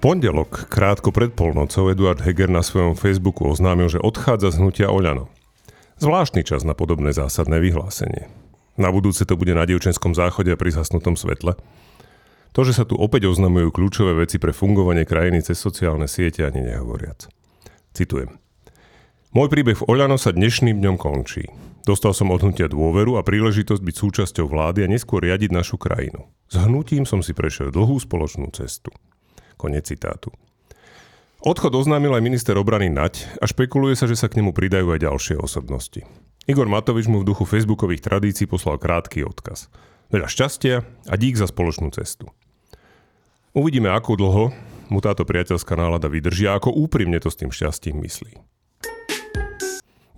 [0.00, 5.28] pondelok, krátko pred polnocou, Eduard Heger na svojom Facebooku oznámil, že odchádza z hnutia Oľano.
[6.00, 8.32] Zvláštny čas na podobné zásadné vyhlásenie.
[8.80, 11.52] Na budúce to bude na dievčenskom záchode a pri zasnutom svetle.
[12.56, 16.64] To, že sa tu opäť oznamujú kľúčové veci pre fungovanie krajiny cez sociálne siete, ani
[16.64, 17.28] nehovoriac.
[17.92, 18.40] Citujem.
[19.30, 21.46] Môj príbeh v Oľano sa dnešným dňom končí.
[21.84, 26.26] Dostal som od hnutia dôveru a príležitosť byť súčasťou vlády a neskôr riadiť našu krajinu.
[26.50, 28.90] S hnutím som si prešiel dlhú spoločnú cestu.
[29.60, 30.32] Konec citátu.
[31.44, 35.04] Odchod oznámil aj minister obrany Nať a špekuluje sa, že sa k nemu pridajú aj
[35.04, 36.00] ďalšie osobnosti.
[36.48, 39.68] Igor Matovič mu v duchu facebookových tradícií poslal krátky odkaz.
[40.08, 42.32] Veľa šťastia a dík za spoločnú cestu.
[43.52, 44.44] Uvidíme, ako dlho
[44.88, 48.32] mu táto priateľská nálada vydrží a ako úprimne to s tým šťastím myslí.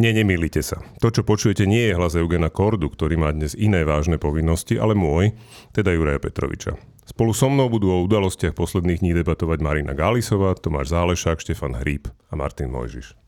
[0.00, 0.82] Nie, nemýlite sa.
[0.98, 4.98] To, čo počujete, nie je hlas Eugena Kordu, ktorý má dnes iné vážne povinnosti, ale
[4.98, 5.36] môj,
[5.70, 6.74] teda Juraja Petroviča.
[7.02, 12.06] Spolu so mnou budú o udalostiach posledných dní debatovať Marina Gálisová, Tomáš Zálešák, Štefan Hríb
[12.30, 13.18] a Martin Mojžiš.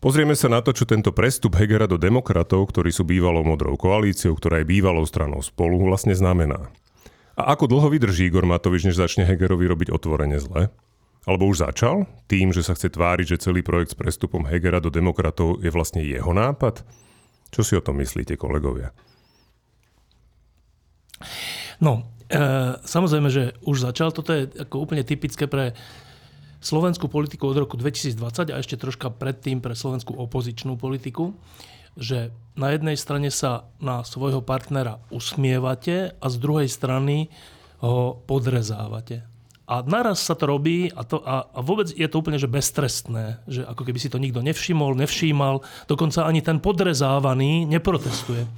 [0.00, 4.32] Pozrieme sa na to, čo tento prestup Hegera do demokratov, ktorí sú bývalou modrou koalíciou,
[4.32, 6.72] ktorá je bývalou stranou spolu, vlastne znamená.
[7.36, 10.72] A ako dlho vydrží Igor Matovič, než začne Hegerovi robiť otvorene zle?
[11.28, 12.08] Alebo už začal?
[12.32, 16.00] Tým, že sa chce tváriť, že celý projekt s prestupom Hegera do demokratov je vlastne
[16.00, 16.80] jeho nápad?
[17.52, 18.96] Čo si o tom myslíte, kolegovia?
[21.80, 24.12] No, e, samozrejme, že už začal.
[24.12, 25.76] Toto je ako úplne typické pre
[26.60, 31.32] slovenskú politiku od roku 2020 a ešte troška predtým pre slovenskú opozičnú politiku,
[31.96, 37.32] že na jednej strane sa na svojho partnera usmievate a z druhej strany
[37.80, 39.24] ho podrezávate.
[39.70, 43.40] A naraz sa to robí a, to, a, a vôbec je to úplne že beztrestné,
[43.46, 48.50] že ako keby si to nikto nevšimol, nevšímal, dokonca ani ten podrezávaný neprotestuje.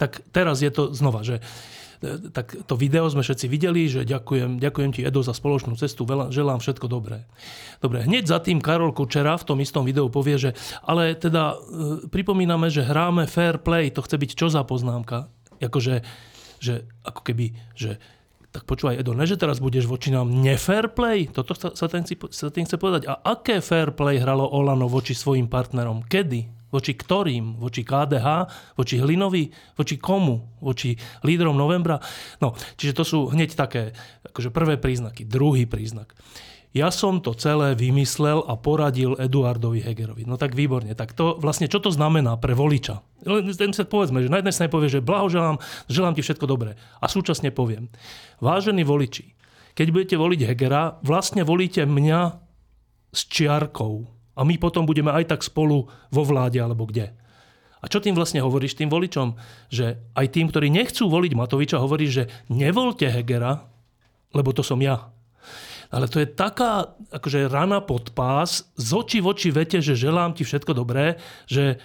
[0.00, 1.85] Tak teraz je to znova, že E,
[2.32, 6.28] tak to video sme všetci videli, že ďakujem, ďakujem ti Edo za spoločnú cestu, veľa,
[6.28, 7.24] želám všetko dobré.
[7.80, 10.50] Dobre, hneď za tým Karol Kučera v tom istom videu povie, že
[10.84, 11.56] ale teda e,
[12.12, 15.32] pripomíname, že hráme fair play, to chce byť čo za poznámka?
[15.60, 16.04] Akože,
[16.60, 17.96] že ako keby, že
[18.52, 21.28] tak počúvaj, Edo, ne, že teraz budeš voči nám nefair play?
[21.28, 23.04] Toto sa, sa, tým, sa tým chce povedať.
[23.04, 26.00] A aké fair play hralo Olano voči svojim partnerom?
[26.08, 26.55] Kedy?
[26.70, 27.62] Voči ktorým?
[27.62, 28.26] Voči KDH?
[28.74, 29.48] Voči Hlinovi?
[29.78, 30.58] Voči komu?
[30.58, 32.02] Voči lídrom novembra?
[32.42, 33.94] No, čiže to sú hneď také
[34.26, 35.22] akože prvé príznaky.
[35.24, 36.12] Druhý príznak.
[36.76, 40.28] Ja som to celé vymyslel a poradil Eduardovi Hegerovi.
[40.28, 40.92] No tak výborne.
[40.92, 43.00] Tak to vlastne, čo to znamená pre voliča?
[43.24, 45.56] Len sa povedzme, že na jednej strane povie, že blahoželám,
[45.88, 46.76] želám ti všetko dobré.
[47.00, 47.88] A súčasne poviem,
[48.44, 49.32] vážení voliči,
[49.72, 52.20] keď budete voliť Hegera, vlastne volíte mňa
[53.08, 57.16] s čiarkou a my potom budeme aj tak spolu vo vláde alebo kde.
[57.80, 59.36] A čo tým vlastne hovoríš tým voličom?
[59.72, 63.68] Že aj tým, ktorí nechcú voliť Matoviča, hovoríš, že nevolte Hegera,
[64.32, 65.12] lebo to som ja.
[65.88, 70.34] Ale to je taká akože rana pod pás, z očí v oči vete, že želám
[70.34, 71.78] ti všetko dobré, že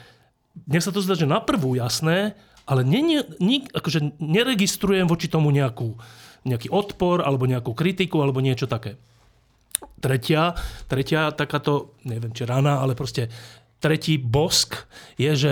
[0.66, 1.40] mne sa to zdá, že na
[1.78, 2.34] jasné,
[2.66, 5.96] ale ne, ne, akože neregistrujem voči tomu nejakú,
[6.50, 8.98] nejaký odpor alebo nejakú kritiku alebo niečo také.
[10.02, 10.58] Tretia,
[10.90, 13.30] tretia takáto, neviem či rana, ale proste
[13.78, 15.52] tretí bosk je, že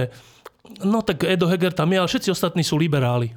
[0.85, 3.33] no tak Edo Heger tam je, ale všetci ostatní sú liberáli.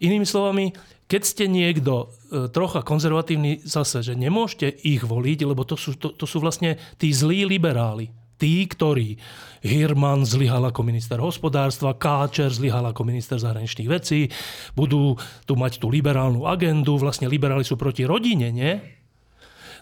[0.00, 0.72] Inými slovami,
[1.10, 6.14] keď ste niekto e, trocha konzervatívny zase, že nemôžete ich voliť, lebo to sú, to,
[6.14, 8.08] to sú vlastne tí zlí liberáli.
[8.40, 9.20] Tí, ktorí
[9.60, 14.32] Hirman zlyhal ako minister hospodárstva, Káčer zlyhal ako minister zahraničných vecí,
[14.72, 18.99] budú tu mať tú liberálnu agendu, vlastne liberáli sú proti rodine, nie?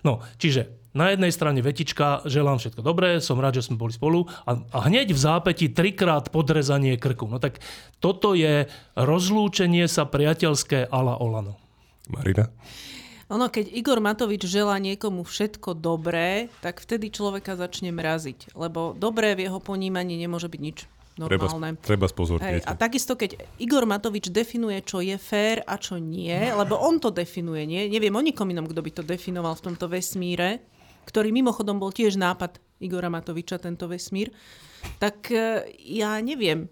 [0.06, 4.26] No, čiže na jednej strane vetička, želám všetko dobré, som rád, že sme boli spolu
[4.48, 7.28] a, a hneď v zápäti trikrát podrezanie krku.
[7.30, 7.62] No tak
[8.02, 8.66] toto je
[8.96, 11.60] rozlúčenie sa priateľské ala Olano.
[12.08, 12.48] Marina?
[13.28, 18.56] Ono, keď Igor Matovič želá niekomu všetko dobré, tak vtedy človeka začne mraziť.
[18.56, 20.78] Lebo dobré v jeho ponímaní nemôže byť nič
[21.18, 21.76] normálne.
[21.78, 22.64] Treba, treba spozornieť.
[22.64, 27.10] A takisto, keď Igor Matovič definuje, čo je fér a čo nie, lebo on to
[27.10, 27.90] definuje, nie?
[27.90, 30.62] Neviem o nikom inom, kto by to definoval v tomto vesmíre,
[31.04, 34.30] ktorý mimochodom bol tiež nápad Igora Matoviča, tento vesmír,
[35.02, 36.70] tak e, ja neviem.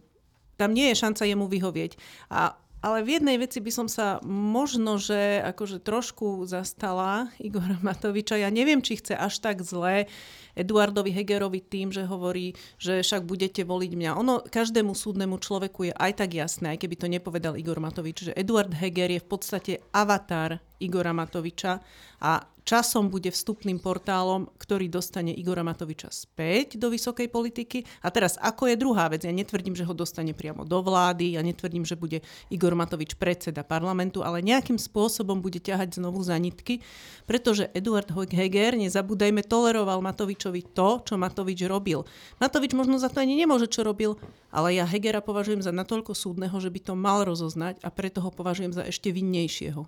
[0.54, 1.92] Tam nie je šanca jemu vyhovieť.
[2.32, 2.54] A
[2.86, 8.38] ale v jednej veci by som sa možno, že akože trošku zastala Igora Matoviča.
[8.38, 10.06] Ja neviem, či chce až tak zle
[10.56, 14.10] Eduardovi Hegerovi tým, že hovorí, že však budete voliť mňa.
[14.16, 18.36] Ono každému súdnemu človeku je aj tak jasné, aj keby to nepovedal Igor Matovič, že
[18.36, 21.80] Eduard Heger je v podstate avatar Igora Matoviča
[22.20, 27.86] a časom bude vstupným portálom, ktorý dostane Igora Matoviča späť do vysokej politiky.
[28.02, 29.22] A teraz, ako je druhá vec?
[29.22, 33.62] Ja netvrdím, že ho dostane priamo do vlády, ja netvrdím, že bude Igor Matovič predseda
[33.62, 36.82] parlamentu, ale nejakým spôsobom bude ťahať znovu za nitky,
[37.30, 42.02] pretože Eduard Heger, nezabúdajme, toleroval Matovičovi to, čo Matovič robil.
[42.42, 44.18] Matovič možno za to ani nemôže, čo robil,
[44.50, 48.34] ale ja Hegera považujem za natoľko súdneho, že by to mal rozoznať a preto ho
[48.34, 49.86] považujem za ešte vinnejšieho.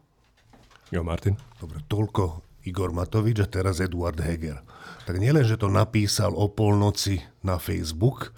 [0.89, 1.37] Jo, Martin?
[1.61, 4.65] Dobre, toľko Igor Matovič a teraz Eduard Heger.
[5.05, 8.33] Tak nielen, že to napísal o polnoci na Facebook,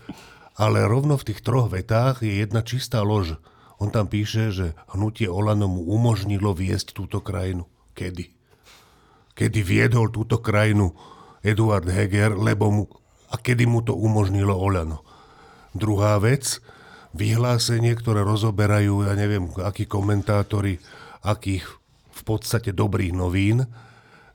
[0.59, 3.39] ale rovno v tých troch vetách je jedna čistá lož.
[3.79, 7.71] On tam píše, že hnutie Olano mu umožnilo viesť túto krajinu.
[7.95, 8.29] Kedy?
[9.39, 10.93] Kedy viedol túto krajinu
[11.41, 12.85] Eduard Heger, lebo mu,
[13.31, 15.07] a kedy mu to umožnilo Olano.
[15.73, 16.59] Druhá vec,
[17.15, 20.83] vyhlásenie, ktoré rozoberajú, ja neviem, akí komentátori,
[21.25, 21.80] akých
[22.31, 23.67] podstate dobrých novín,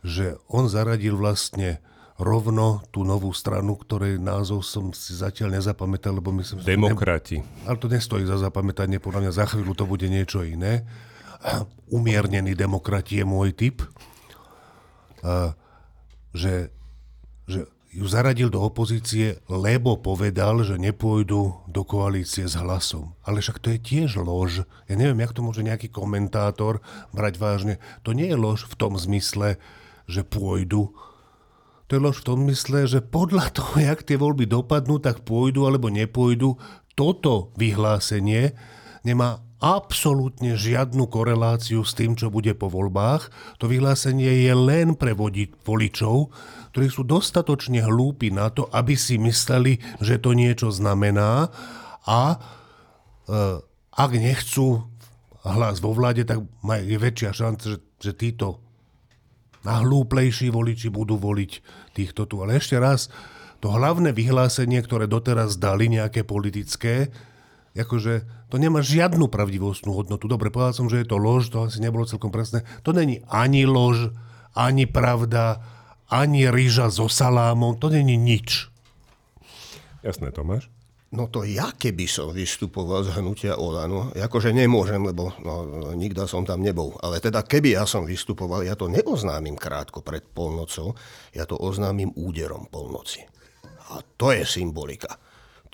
[0.04, 1.80] že on zaradil vlastne
[2.16, 6.64] rovno tú novú stranu, ktorej názov som si zatiaľ nezapamätal, lebo myslím...
[6.64, 7.44] Demokrati.
[7.44, 10.88] Ne, ale to nestojí za zapamätanie, podľa mňa za chvíľu to bude niečo iné.
[11.92, 13.84] Umiernený demokrati je môj typ.
[15.28, 15.60] A,
[16.32, 16.72] že,
[17.52, 23.16] že ju zaradil do opozície, lebo povedal, že nepôjdu do koalície s hlasom.
[23.24, 24.68] Ale však to je tiež lož.
[24.92, 26.84] Ja neviem, jak to môže nejaký komentátor
[27.16, 27.74] brať vážne.
[28.04, 29.56] To nie je lož v tom zmysle,
[30.12, 30.92] že pôjdu.
[31.88, 35.64] To je lož v tom mysle, že podľa toho, jak tie voľby dopadnú, tak pôjdu
[35.64, 36.60] alebo nepôjdu.
[37.00, 38.60] Toto vyhlásenie
[39.08, 43.32] nemá absolútne žiadnu koreláciu s tým, čo bude po voľbách.
[43.64, 45.16] To vyhlásenie je len pre
[45.64, 46.30] voličov,
[46.76, 51.48] ktorí sú dostatočne hlúpi na to, aby si mysleli, že to niečo znamená
[52.04, 52.38] a e,
[53.96, 54.84] ak nechcú
[55.48, 56.44] hlas vo vláde, tak
[56.84, 58.60] je väčšia šanca, že, že títo
[59.64, 61.52] hlúplejší voliči budú voliť
[61.96, 62.44] týchto tu.
[62.44, 63.08] Ale ešte raz,
[63.64, 67.08] to hlavné vyhlásenie, ktoré doteraz dali nejaké politické,
[67.72, 70.28] akože to nemá žiadnu pravdivostnú hodnotu.
[70.28, 72.68] Dobre, povedal som, že je to lož, to asi nebolo celkom presné.
[72.84, 74.12] To není ani lož,
[74.52, 75.64] ani pravda,
[76.10, 78.70] ani rýža so salámom, to není nič.
[80.06, 80.70] Jasné, Tomáš.
[81.16, 85.64] No to ja keby som vystupoval z hnutia Olano, akože nemôžem, lebo no,
[85.96, 86.92] nikda som tam nebol.
[87.00, 90.92] Ale teda keby ja som vystupoval, ja to neoznámim krátko pred polnocou,
[91.32, 93.24] ja to oznámim úderom polnoci.
[93.96, 95.16] A to je symbolika.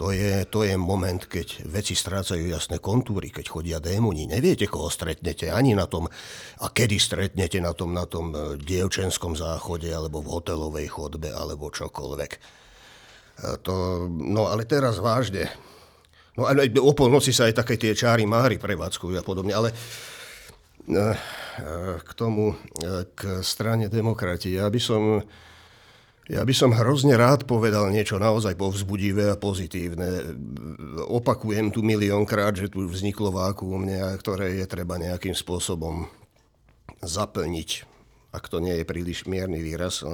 [0.01, 4.25] To je, to je moment, keď veci strácajú jasné kontúry, keď chodia démoni.
[4.25, 6.09] Neviete, koho stretnete ani na tom,
[6.57, 11.69] a kedy stretnete na tom, na tom e, dievčenskom záchode, alebo v hotelovej chodbe, alebo
[11.69, 12.61] čokoľvek
[13.61, 15.49] to, no ale teraz vážne.
[16.37, 19.69] No aj o polnoci sa aj také tie čáry máry prevádzkujú a podobne, ale
[20.87, 21.15] eh,
[21.99, 24.55] k tomu, eh, k strane demokrati.
[24.55, 25.19] Ja by som,
[26.31, 30.31] ja by som hrozne rád povedal niečo naozaj povzbudivé a pozitívne.
[31.11, 33.83] Opakujem tu miliónkrát, že tu vzniklo vákuum,
[34.15, 36.07] ktoré je treba nejakým spôsobom
[37.03, 37.69] zaplniť,
[38.31, 40.07] ak to nie je príliš mierny výraz.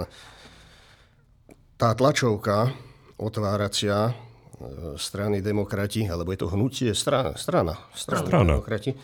[1.77, 2.73] Tá tlačovka,
[3.21, 4.13] otváracia e,
[4.97, 8.49] strany demokrati, alebo je to hnutie strana, strana, strana, strana.
[8.57, 8.97] demokrati,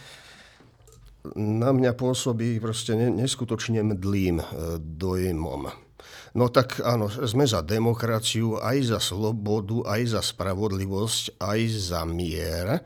[1.37, 4.45] na mňa pôsobí proste neskutočne mdlým e,
[4.81, 5.92] dojmom.
[6.33, 12.67] No tak áno, sme za demokraciu, aj za slobodu, aj za spravodlivosť, aj za mier,
[12.73, 12.81] e,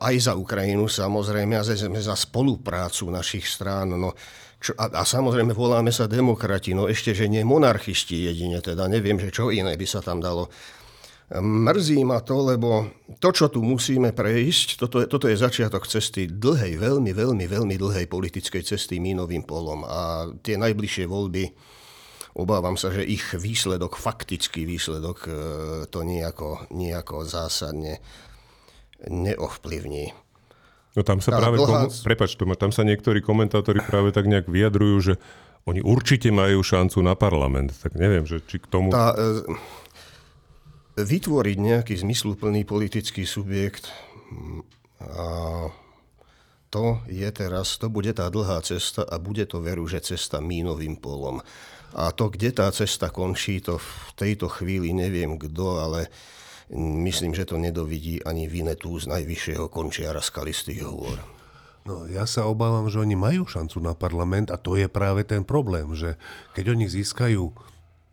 [0.00, 3.92] aj za Ukrajinu samozrejme, a sme za spoluprácu našich strán.
[3.92, 4.16] No,
[4.56, 9.20] čo, a, a samozrejme voláme sa demokrati, no ešte, že nie monarchisti jedine, teda neviem,
[9.20, 10.48] že čo iné by sa tam dalo.
[11.28, 12.88] Mrzí ma to, lebo
[13.20, 17.76] to, čo tu musíme prejsť, toto je, toto je začiatok cesty dlhej, veľmi, veľmi, veľmi
[17.76, 19.84] dlhej politickej cesty mínovým polom.
[19.84, 21.52] A tie najbližšie voľby,
[22.38, 25.32] obávam sa, že ich výsledok, faktický výsledok, e,
[25.90, 27.98] to nejako, nejako zásadne
[29.10, 30.14] neovplyvní.
[30.94, 31.90] No tam sa práve, dlhá...
[32.06, 35.14] prepač, tam sa niektorí komentátori práve tak nejak vyjadrujú, že
[35.66, 37.74] oni určite majú šancu na parlament.
[37.76, 38.94] Tak neviem, že či k tomu...
[38.94, 39.42] Tá, e,
[40.98, 43.90] vytvoriť nejaký zmysluplný politický subjekt
[44.98, 45.70] a
[46.68, 51.00] to je teraz, to bude tá dlhá cesta a bude to veru, že cesta mínovým
[51.00, 51.40] polom.
[51.96, 56.12] A to, kde tá cesta končí, to v tejto chvíli neviem kto, ale
[56.76, 61.16] Myslím, že to nedovidí ani Vinetu z najvyššieho končiara skalistých hôr.
[61.88, 65.40] No, ja sa obávam, že oni majú šancu na parlament a to je práve ten
[65.40, 66.20] problém, že
[66.52, 67.44] keď oni získajú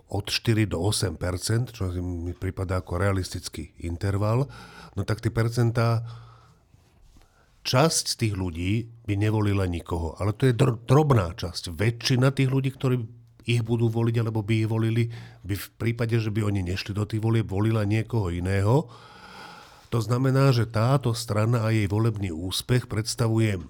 [0.07, 4.47] od 4 do 8% čo mi prípada ako realistický interval,
[4.95, 6.07] no tak tie percentá
[7.67, 10.15] časť z tých ľudí by nevolila nikoho.
[10.15, 11.75] Ale to je dr- drobná časť.
[11.75, 13.03] Väčšina tých ľudí, ktorí
[13.45, 15.03] ich budú voliť, alebo by ich volili,
[15.45, 18.89] by v prípade, že by oni nešli do tých volieb, volila niekoho iného.
[19.93, 23.61] To znamená, že táto strana a jej volebný úspech predstavuje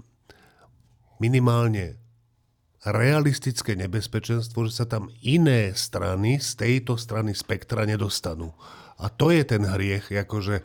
[1.20, 2.00] minimálne
[2.86, 8.54] realistické nebezpečenstvo, že sa tam iné strany z tejto strany spektra nedostanú.
[9.02, 10.64] A to je ten hriech, akože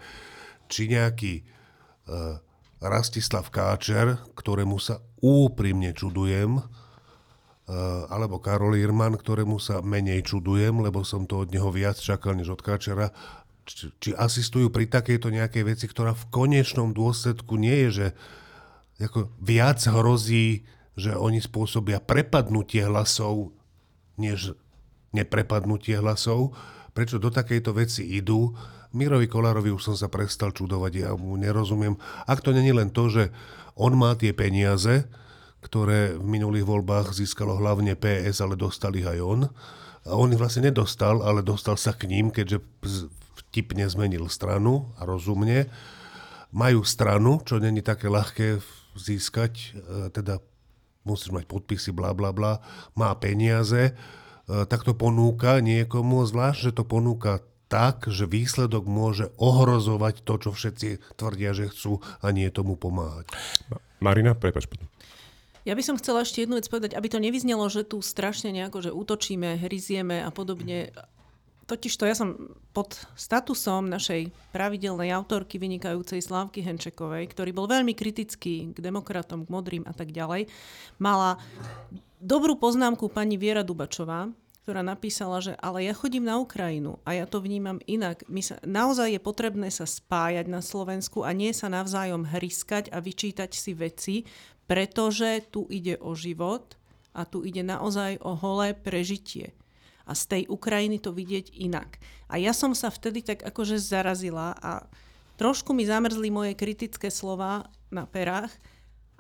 [0.71, 2.39] či nejaký uh,
[2.81, 6.61] Rastislav Káčer, ktorému sa úprimne čudujem,
[8.11, 12.59] alebo Karol Irman, ktorému sa menej čudujem, lebo som to od neho viac čakal než
[12.59, 13.15] od Káčera,
[13.63, 18.07] či, či asistujú pri takejto nejakej veci, ktorá v konečnom dôsledku nie je, že
[19.01, 20.67] ako viac hrozí
[21.01, 23.57] že oni spôsobia prepadnutie hlasov,
[24.21, 24.53] než
[25.17, 26.53] neprepadnutie hlasov.
[26.93, 28.53] Prečo do takejto veci idú?
[28.93, 31.97] Mirovi Kolárovi už som sa prestal čudovať, ja mu nerozumiem.
[32.27, 33.31] Ak to není len to, že
[33.79, 35.07] on má tie peniaze,
[35.61, 39.41] ktoré v minulých voľbách získalo hlavne PS, ale dostal ich aj on.
[40.09, 42.65] A on ich vlastne nedostal, ale dostal sa k ním, keďže
[43.47, 45.69] vtipne zmenil stranu a rozumne.
[46.51, 48.59] Majú stranu, čo není také ľahké
[48.97, 49.69] získať, e,
[50.11, 50.43] teda
[51.07, 52.59] musíš mať podpisy, bla bla bla,
[52.99, 53.95] má peniaze, e,
[54.67, 60.51] tak to ponúka niekomu, zvlášť, že to ponúka tak, že výsledok môže ohrozovať to, čo
[60.51, 63.31] všetci tvrdia, že chcú a nie tomu pomáhať.
[64.03, 64.90] Marina, prepač potom.
[65.71, 68.83] Ja by som chcela ešte jednu vec povedať, aby to nevyznelo, že tu strašne nejako,
[68.83, 70.91] že útočíme, hryzieme a podobne.
[71.71, 77.95] Totiž to ja som pod statusom našej pravidelnej autorky vynikajúcej Slávky Henčekovej, ktorý bol veľmi
[77.95, 80.51] kritický k demokratom, k modrým a tak ďalej,
[80.99, 81.39] mala
[82.19, 84.27] dobrú poznámku pani Viera Dubačová,
[84.71, 88.23] ktorá napísala, že ale ja chodím na Ukrajinu a ja to vnímam inak.
[88.31, 93.03] My sa, naozaj je potrebné sa spájať na Slovensku a nie sa navzájom hryskať a
[93.03, 94.17] vyčítať si veci,
[94.71, 96.79] pretože tu ide o život
[97.19, 99.59] a tu ide naozaj o holé prežitie
[100.07, 101.99] a z tej Ukrajiny to vidieť inak.
[102.31, 104.87] A ja som sa vtedy tak akože zarazila a
[105.35, 108.55] trošku mi zamrzli moje kritické slova na perách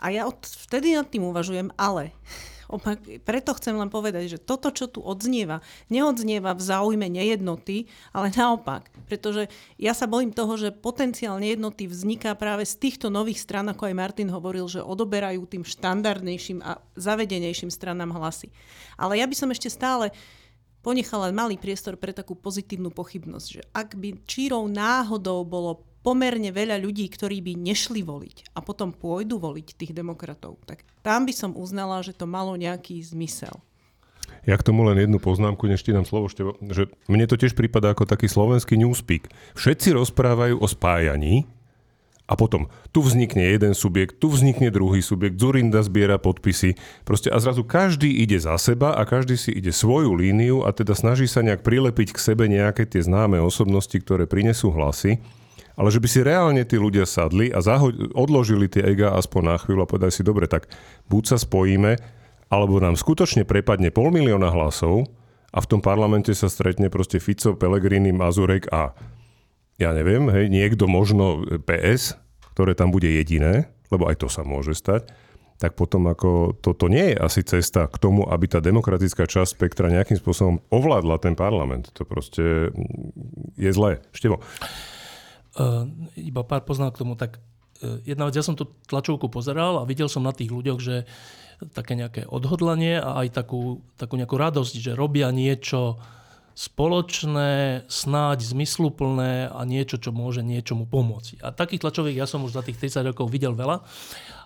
[0.00, 2.16] a ja od, vtedy nad tým uvažujem, ale
[2.76, 5.60] opak, preto chcem len povedať, že toto, čo tu odznieva,
[5.92, 8.88] neodznieva v záujme nejednoty, ale naopak.
[9.04, 13.90] Pretože ja sa bojím toho, že potenciál nejednoty vzniká práve z týchto nových stran, ako
[13.90, 18.48] aj Martin hovoril, že odoberajú tým štandardnejším a zavedenejším stranám hlasy.
[18.96, 20.14] Ale ja by som ešte stále
[20.80, 26.80] ponechala malý priestor pre takú pozitívnu pochybnosť, že ak by čírou náhodou bolo pomerne veľa
[26.80, 31.56] ľudí, ktorí by nešli voliť a potom pôjdu voliť tých demokratov, tak tam by som
[31.56, 33.60] uznala, že to malo nejaký zmysel.
[34.48, 37.52] Ja k tomu len jednu poznámku, než ti dám slovo, Števo, že mne to tiež
[37.52, 39.28] prípada ako taký slovenský newspeak.
[39.52, 41.44] Všetci rozprávajú o spájaní,
[42.30, 46.78] a potom tu vznikne jeden subjekt, tu vznikne druhý subjekt, Zurinda zbiera podpisy.
[47.02, 50.94] Proste a zrazu každý ide za seba a každý si ide svoju líniu a teda
[50.94, 55.18] snaží sa nejak prilepiť k sebe nejaké tie známe osobnosti, ktoré prinesú hlasy.
[55.80, 59.56] Ale že by si reálne tí ľudia sadli a zaho- odložili tie ega aspoň na
[59.56, 60.68] chvíľu a povedali si, dobre, tak
[61.08, 61.96] buď sa spojíme,
[62.52, 65.08] alebo nám skutočne prepadne pol milióna hlasov
[65.56, 68.92] a v tom parlamente sa stretne proste Fico, Pelegrini, Mazurek a
[69.80, 72.20] ja neviem, hej, niekto možno PS,
[72.52, 75.08] ktoré tam bude jediné, lebo aj to sa môže stať,
[75.60, 79.92] tak potom ako toto nie je asi cesta k tomu, aby tá demokratická časť spektra
[79.92, 81.92] nejakým spôsobom ovládla ten parlament.
[81.96, 82.72] To proste
[83.60, 84.00] je zlé.
[84.16, 84.40] Števo.
[85.58, 87.18] Uh, iba pár poznám k tomu.
[87.18, 90.78] Tak uh, jedna vec, ja som tú tlačovku pozeral a videl som na tých ľuďoch,
[90.78, 91.08] že
[91.74, 96.00] také nejaké odhodlanie a aj takú, takú nejakú radosť, že robia niečo,
[96.60, 101.40] spoločné, snáď zmysluplné a niečo, čo môže niečomu pomôcť.
[101.40, 103.80] A takých tlačoviek ja som už za tých 30 rokov videl veľa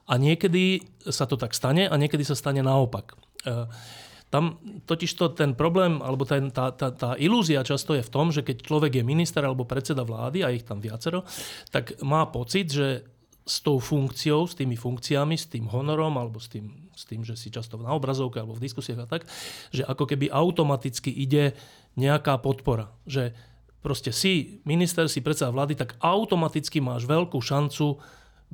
[0.04, 3.18] a niekedy sa to tak stane a niekedy sa stane naopak.
[4.34, 4.58] Tam
[4.90, 8.66] totižto ten problém, alebo ten, tá, tá, tá ilúzia často je v tom, že keď
[8.66, 11.22] človek je minister alebo predseda vlády, a ich tam viacero,
[11.70, 13.06] tak má pocit, že
[13.46, 17.36] s tou funkciou, s tými funkciami, s tým honorom alebo s tým, s tým, že
[17.36, 19.22] si často na obrazovke alebo v diskusiách a tak,
[19.70, 21.52] že ako keby automaticky ide
[21.94, 22.90] nejaká podpora.
[23.04, 23.36] Že
[23.84, 28.00] proste si minister, si predseda vlády, tak automaticky máš veľkú šancu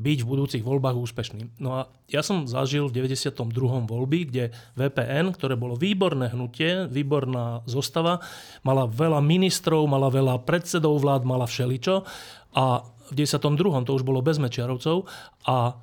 [0.00, 1.60] byť v budúcich voľbách úspešný.
[1.60, 3.36] No a ja som zažil v 92.
[3.84, 8.24] voľby, kde VPN, ktoré bolo výborné hnutie, výborná zostava,
[8.64, 12.08] mala veľa ministrov, mala veľa predsedov vlád, mala všeličo
[12.56, 12.64] a
[13.10, 13.84] v 92.
[13.84, 15.04] to už bolo bez Mečiarovcov
[15.44, 15.76] a,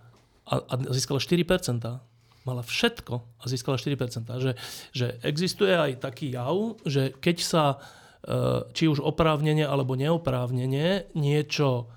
[0.50, 1.86] a, a získala 4%.
[2.48, 4.24] Mala všetko a získala 4%.
[4.40, 4.52] Že,
[4.96, 7.78] že existuje aj taký jav, že keď sa e,
[8.72, 11.92] či už oprávnenie alebo neoprávnenie niečo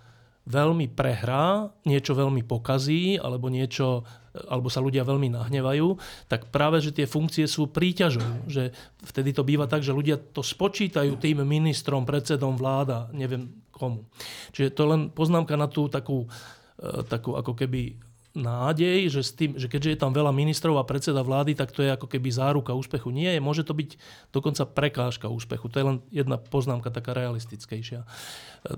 [0.50, 5.99] veľmi prehrá, niečo veľmi pokazí, alebo niečo alebo sa ľudia veľmi nahnevajú,
[6.30, 8.47] tak práve, že tie funkcie sú príťažou.
[8.47, 8.71] Že
[9.02, 14.07] vtedy to býva tak, že ľudia to spočítajú tým ministrom, predsedom vláda, neviem komu.
[14.54, 16.30] Čiže to len poznámka na tú takú,
[16.78, 17.99] e, takú ako keby
[18.30, 21.83] nádej, že, s tým, že keďže je tam veľa ministrov a predseda vlády, tak to
[21.83, 23.11] je ako keby záruka úspechu.
[23.11, 23.99] Nie je, môže to byť
[24.30, 25.66] dokonca prekážka úspechu.
[25.66, 28.07] To je len jedna poznámka taká realistickejšia.
[28.07, 28.09] E,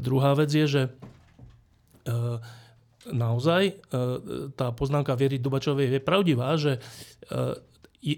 [0.00, 0.83] druhá vec je, že
[3.11, 3.75] naozaj e,
[4.54, 6.80] tá poznámka Viery Dubačovej je pravdivá, že e,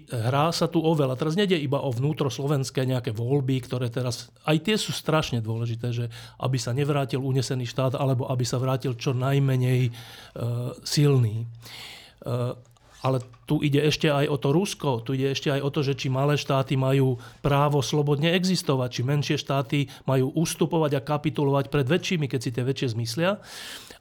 [0.09, 1.17] hrá sa tu oveľa.
[1.17, 6.05] Teraz nejde iba o vnútroslovenské nejaké voľby, ktoré teraz, aj tie sú strašne dôležité, že
[6.41, 9.93] aby sa nevrátil unesený štát, alebo aby sa vrátil čo najmenej
[10.81, 11.45] silný.
[13.05, 15.93] Ale tu ide ešte aj o to Rusko, tu ide ešte aj o to, že
[15.93, 21.85] či malé štáty majú právo slobodne existovať, či menšie štáty majú ustupovať a kapitulovať pred
[21.85, 23.37] väčšími, keď si tie väčšie zmyslia.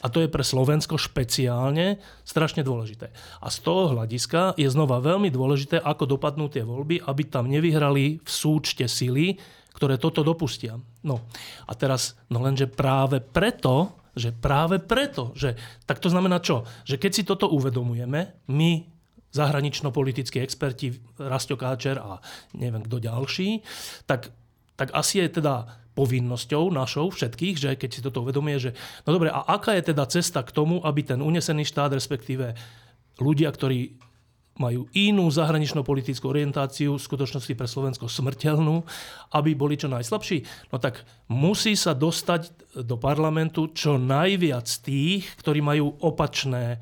[0.00, 3.12] A to je pre Slovensko špeciálne strašne dôležité.
[3.44, 8.24] A z toho hľadiska je znova veľmi dôležité, ako dopadnú tie voľby, aby tam nevyhrali
[8.24, 9.36] v súčte sily,
[9.76, 10.80] ktoré toto dopustia.
[11.04, 11.20] No
[11.68, 16.62] a teraz, no lenže práve preto, že práve preto, že tak to znamená čo?
[16.86, 18.93] Že keď si toto uvedomujeme, my
[19.34, 22.22] zahranično-politickí experti, Rasto Káčer a
[22.54, 23.66] neviem kto ďalší,
[24.06, 24.30] tak,
[24.78, 28.70] tak asi je teda povinnosťou našou všetkých, že keď si toto uvedomuje, že
[29.06, 32.54] no dobre, a aká je teda cesta k tomu, aby ten unesený štát, respektíve
[33.22, 33.94] ľudia, ktorí
[34.54, 38.86] majú inú zahranično-politickú orientáciu, v skutočnosti pre Slovensko smrteľnú,
[39.34, 40.70] aby boli čo najslabší?
[40.70, 46.78] No tak musí sa dostať do parlamentu čo najviac tých, ktorí majú opačné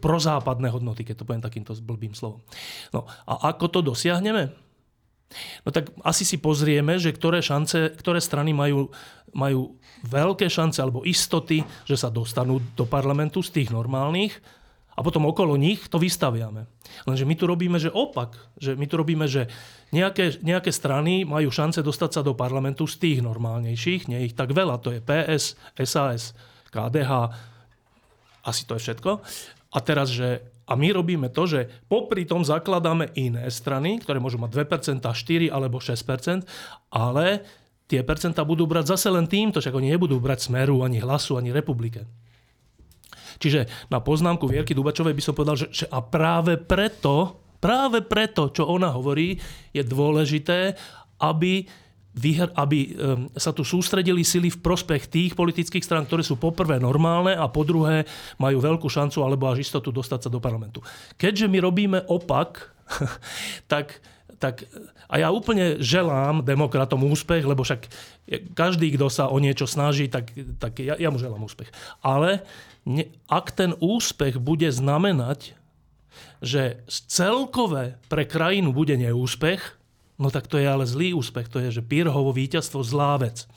[0.00, 2.40] prozápadné hodnoty, keď to poviem takýmto blbým slovom.
[2.90, 4.48] No a ako to dosiahneme?
[5.62, 8.90] No tak asi si pozrieme, že ktoré, šance, ktoré strany majú,
[9.30, 14.34] majú veľké šance alebo istoty, že sa dostanú do parlamentu z tých normálnych
[14.98, 16.66] a potom okolo nich to vystaviame.
[17.06, 18.34] Lenže my tu robíme, že opak.
[18.58, 19.46] Že my tu robíme, že
[19.94, 24.50] nejaké, nejaké strany majú šance dostať sa do parlamentu z tých normálnejších, nie ich tak
[24.50, 25.54] veľa, to je PS,
[25.86, 26.34] SAS,
[26.74, 27.32] KDH,
[28.50, 29.22] asi to je všetko.
[29.70, 34.38] A teraz, že a my robíme to, že popri tom zakladáme iné strany, ktoré môžu
[34.38, 36.46] mať 2%, 4 alebo 6%,
[36.94, 37.42] ale
[37.90, 41.50] tie percentá budú brať zase len týmto, však oni nebudú brať Smeru, ani Hlasu, ani
[41.50, 42.06] Republike.
[43.42, 48.54] Čiže na poznámku Vierky Dubačovej by som povedal, že, že a práve preto, práve preto,
[48.54, 49.42] čo ona hovorí,
[49.74, 50.78] je dôležité,
[51.18, 51.66] aby
[52.58, 52.98] aby
[53.38, 57.62] sa tu sústredili sily v prospech tých politických strán, ktoré sú poprvé normálne a po
[57.62, 58.02] druhé
[58.36, 60.82] majú veľkú šancu alebo až istotu dostať sa do parlamentu.
[61.14, 62.74] Keďže my robíme opak,
[63.72, 64.02] tak
[64.40, 64.64] tak
[65.12, 67.92] a ja úplne želám demokratom úspech, lebo však
[68.56, 71.68] každý, kto sa o niečo snaží, tak, tak ja, ja mu želám úspech.
[72.00, 72.40] Ale
[72.88, 75.52] ne, ak ten úspech bude znamenať,
[76.40, 79.79] že celkové pre krajinu bude neúspech,
[80.20, 83.48] No tak to je ale zlý úspech, to je, že Pirhovo víťazstvo zlá vec.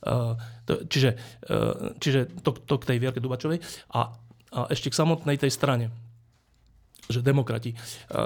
[0.00, 1.12] To, čiže,
[1.52, 3.60] uh, čiže to, to k tej Vierke Dubačovej.
[3.92, 4.16] A,
[4.48, 5.92] a ešte k samotnej tej strane
[7.10, 7.74] že demokrati.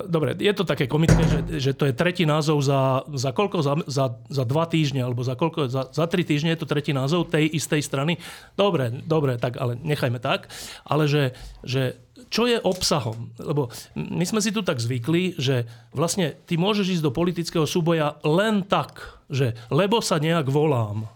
[0.07, 3.65] Dobre, je to také komické, že, že to je tretí názov za, za koľko?
[3.65, 5.73] Za, za, za dva týždne, alebo za koľko?
[5.73, 8.21] Za, za tri týždne je to tretí názov tej istej strany.
[8.55, 10.53] Dobre, dobre, tak ale nechajme tak.
[10.85, 11.33] Ale že,
[11.65, 11.97] že
[12.29, 13.33] čo je obsahom?
[13.41, 18.19] Lebo my sme si tu tak zvykli, že vlastne ty môžeš ísť do politického súboja
[18.27, 21.07] len tak, že lebo sa nejak volám,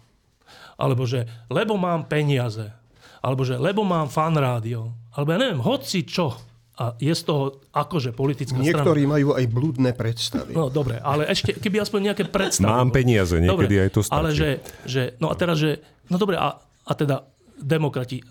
[0.79, 2.71] alebo že lebo mám peniaze,
[3.19, 6.39] alebo že lebo mám fan rádio, alebo ja neviem, hoci čo.
[6.79, 9.15] A je z toho akože politická Niektorí strana.
[9.19, 10.55] majú aj blúdne predstavy.
[10.55, 12.71] No dobre, ale ešte, keby aspoň nejaké predstavy.
[12.71, 14.15] Mám peniaze, niekedy dobre, aj to stačí.
[14.15, 14.51] Ale že,
[14.87, 17.27] že, no a teraz, že, no dobre, a, a teda
[17.59, 18.23] demokrati,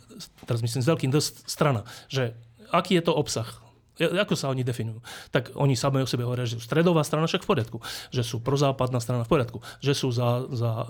[0.48, 2.40] teraz myslím s veľkým dosť strana, že
[2.72, 3.52] aký je to obsah?
[3.98, 5.02] Ako sa oni definujú?
[5.34, 7.78] Tak oni sami o sebe hovoria, že sú stredová strana však v poriadku,
[8.14, 10.86] že sú prozápadná strana v poriadku, že sú za, za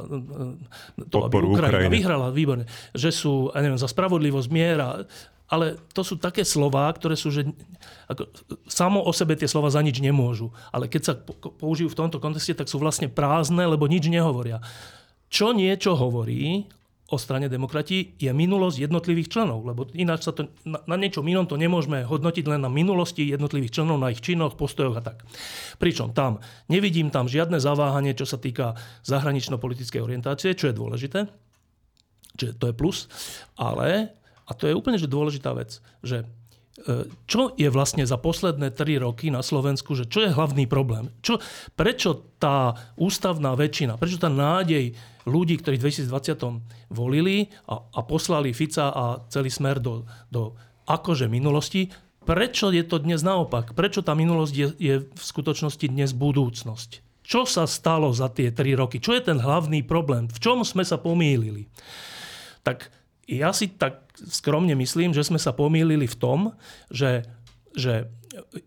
[1.08, 1.96] to, Podporu aby Ukrajina Ukrajiny.
[2.04, 5.08] vyhrala, výborne, že sú, ja neviem, za spravodlivosť, miera,
[5.48, 7.48] ale to sú také slová, ktoré sú, že
[8.12, 8.28] ako,
[8.68, 10.52] samo o sebe tie slova za nič nemôžu.
[10.76, 11.14] Ale keď sa
[11.60, 14.60] použijú v tomto kontexte, tak sú vlastne prázdne, lebo nič nehovoria.
[15.32, 16.68] Čo niečo hovorí
[17.08, 21.48] o strane demokrati je minulosť jednotlivých členov, lebo ináč sa to, na, na niečom inom
[21.48, 25.24] to nemôžeme hodnotiť len na minulosti jednotlivých členov, na ich činoch, postojoch a tak.
[25.80, 28.76] Pričom tam nevidím tam žiadne zaváhanie, čo sa týka
[29.08, 31.20] zahranično-politickej orientácie, čo je dôležité,
[32.36, 33.08] čiže to je plus,
[33.56, 34.12] ale,
[34.48, 36.24] a to je úplne že dôležitá vec, že
[37.26, 41.10] čo je vlastne za posledné tri roky na Slovensku, že čo je hlavný problém?
[41.26, 41.42] Čo,
[41.74, 44.94] prečo tá ústavná väčšina, prečo tá nádej
[45.26, 50.54] ľudí, ktorí v 2020 volili a, a poslali Fica a celý smer do, do
[50.86, 51.90] akože minulosti,
[52.24, 53.74] prečo je to dnes naopak?
[53.74, 57.04] Prečo tá minulosť je, je v skutočnosti dnes budúcnosť?
[57.26, 59.02] Čo sa stalo za tie tri roky?
[59.02, 60.32] Čo je ten hlavný problém?
[60.32, 61.68] V čom sme sa pomýlili?
[62.64, 62.88] Tak
[63.28, 66.40] ja si tak skromne myslím, že sme sa pomýlili v tom,
[66.88, 67.28] že,
[67.76, 68.08] že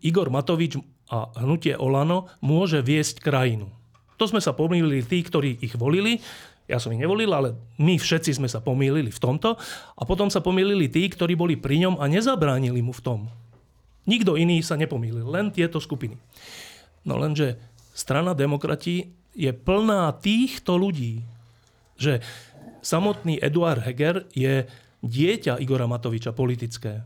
[0.05, 0.77] Igor Matovič
[1.11, 3.67] a hnutie Olano môže viesť krajinu.
[4.15, 6.21] To sme sa pomýlili tí, ktorí ich volili.
[6.69, 9.59] Ja som ich nevolil, ale my všetci sme sa pomýlili v tomto.
[9.97, 13.19] A potom sa pomýlili tí, ktorí boli pri ňom a nezabránili mu v tom.
[14.07, 16.15] Nikto iný sa nepomýlil, len tieto skupiny.
[17.03, 17.59] No lenže
[17.91, 21.25] strana demokrati je plná týchto ľudí,
[21.99, 22.23] že
[22.81, 24.65] samotný Eduard Heger je
[25.01, 27.01] dieťa Igora Matoviča politické.
[27.01, 27.03] E,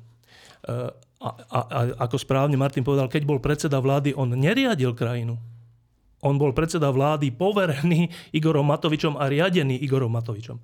[1.21, 5.39] a, a, a ako správne Martin povedal, keď bol predseda vlády, on neriadil krajinu.
[6.25, 10.57] On bol predseda vlády poverený Igorom Matovičom a riadený Igorom Matovičom.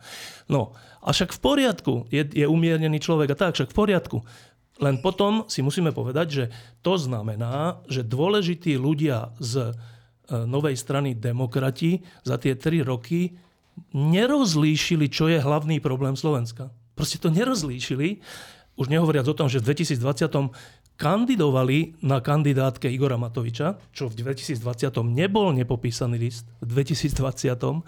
[0.49, 0.73] No,
[1.05, 4.17] a však v poriadku, je, je umiernený človek a tak, však v poriadku.
[4.81, 6.43] Len potom si musíme povedať, že
[6.81, 9.77] to znamená, že dôležití ľudia z
[10.31, 13.35] E, novej strany demokrati za tie tri roky
[13.91, 16.71] nerozlíšili, čo je hlavný problém Slovenska.
[16.95, 18.23] Proste to nerozlíšili.
[18.79, 20.31] Už nehovoriac o tom, že v 2020
[21.01, 27.81] kandidovali na kandidátke Igora Matoviča, čo v 2020 nebol nepopísaný list, v 2020.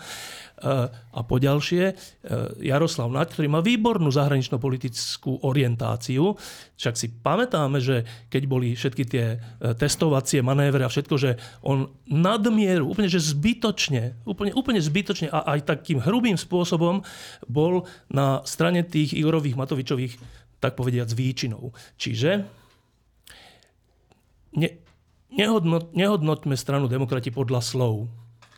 [0.64, 1.96] Eh, a poďalšie eh,
[2.64, 6.40] Jaroslav Naď, ktorý má výbornú zahranično-politickú orientáciu.
[6.80, 11.92] Však si pamätáme, že keď boli všetky tie eh, testovacie manévre a všetko, že on
[12.10, 17.06] nadmieru, úplne že zbytočne, úplne, úplne zbytočne a aj takým hrubým spôsobom
[17.46, 20.16] bol na strane tých Igorových Matovičových
[20.64, 21.76] tak povediať, s výčinou.
[22.00, 22.63] Čiže
[24.54, 24.70] ne,
[25.34, 28.08] nehodnot, nehodnotme stranu demokrati podľa slov.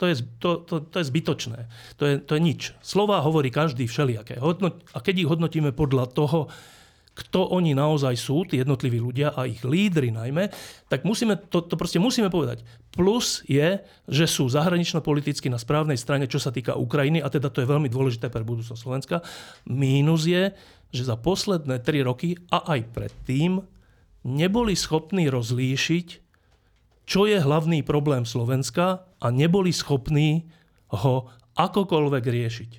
[0.03, 1.59] To je, to, to, to je zbytočné.
[1.95, 2.61] To je, to je nič.
[2.83, 4.43] Slova hovorí každý všelijaké.
[4.43, 6.51] Hodnot, a keď ich hodnotíme podľa toho,
[7.15, 10.51] kto oni naozaj sú, tí jednotliví ľudia a ich lídry najmä,
[10.91, 12.67] tak musíme, to, to proste musíme povedať.
[12.91, 13.79] Plus je,
[14.11, 17.87] že sú zahranično-politicky na správnej strane, čo sa týka Ukrajiny, a teda to je veľmi
[17.87, 19.23] dôležité pre budúcnosť Slovenska.
[19.63, 20.51] Mínus je,
[20.91, 23.63] že za posledné tri roky a aj predtým
[24.25, 26.07] neboli schopní rozlíšiť,
[27.05, 30.49] čo je hlavný problém Slovenska a neboli schopní
[30.89, 32.71] ho akokoľvek riešiť.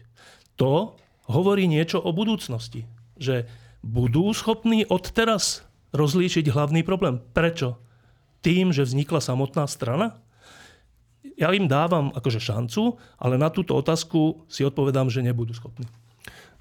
[0.59, 0.99] To
[1.31, 2.91] hovorí niečo o budúcnosti.
[3.17, 3.47] Že
[3.87, 5.63] budú schopní odteraz
[5.95, 7.23] rozlíšiť hlavný problém.
[7.33, 7.79] Prečo?
[8.43, 10.19] Tým, že vznikla samotná strana?
[11.39, 15.87] Ja im dávam akože šancu, ale na túto otázku si odpovedám, že nebudú schopní.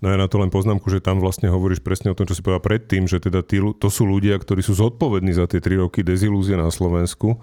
[0.04, 2.44] No ja na to len poznámku, že tam vlastne hovoríš presne o tom, čo si
[2.44, 6.04] povedal predtým, že teda tí, to sú ľudia, ktorí sú zodpovední za tie tri roky
[6.04, 7.40] dezilúzie na Slovensku.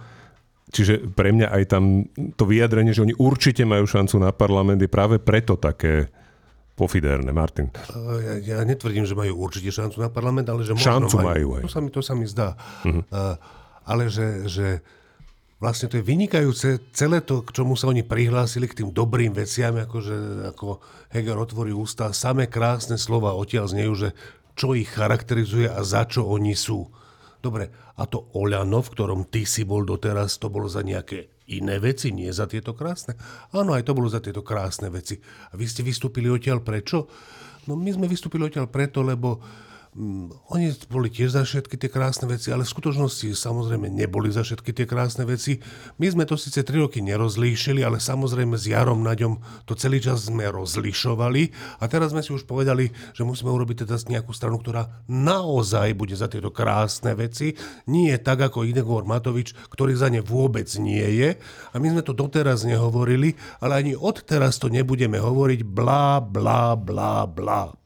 [0.73, 4.88] Čiže pre mňa aj tam to vyjadrenie, že oni určite majú šancu na parlament, je
[4.88, 6.09] práve preto také
[6.73, 7.29] pofiderné.
[7.33, 7.69] Martin.
[8.25, 11.29] Ja, ja netvrdím, že majú určite šancu na parlament, ale že možno šancu majú.
[11.29, 11.62] majú aj.
[11.69, 12.57] To sa mi, to sa mi zdá.
[12.88, 13.05] Uh-huh.
[13.12, 13.37] Uh,
[13.85, 14.67] ale že, že
[15.62, 19.79] vlastne to je vynikajúce celé to, k čomu sa oni prihlásili, k tým dobrým veciam,
[19.79, 20.83] akože ako
[21.14, 24.09] Heger otvorí ústa, samé krásne slova odtiaľ znejú, že
[24.59, 26.90] čo ich charakterizuje a za čo oni sú.
[27.38, 31.79] Dobre, a to Oľano, v ktorom ty si bol doteraz, to bolo za nejaké iné
[31.79, 33.14] veci, nie za tieto krásne?
[33.55, 35.22] Áno, aj to bolo za tieto krásne veci.
[35.51, 37.07] A vy ste vystúpili odtiaľ prečo?
[37.70, 42.24] No my sme vystúpili odtiaľ preto, lebo Mm, oni boli tiež za všetky tie krásne
[42.24, 45.61] veci, ale v skutočnosti samozrejme neboli za všetky tie krásne veci.
[46.00, 49.37] My sme to síce tri roky nerozlíšili, ale samozrejme s Jarom na ňom
[49.68, 54.00] to celý čas sme rozlišovali a teraz sme si už povedali, že musíme urobiť teda
[54.09, 57.52] nejakú stranu, ktorá naozaj bude za tieto krásne veci,
[57.85, 61.37] nie tak ako Igor Matovič, ktorý za ne vôbec nie je.
[61.68, 67.28] A my sme to doteraz nehovorili, ale ani odteraz to nebudeme hovoriť blá, blá, blá,
[67.28, 67.76] blá,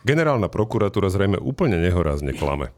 [0.00, 2.72] Generálna prokuratúra zrejme úplne nehorázne klame.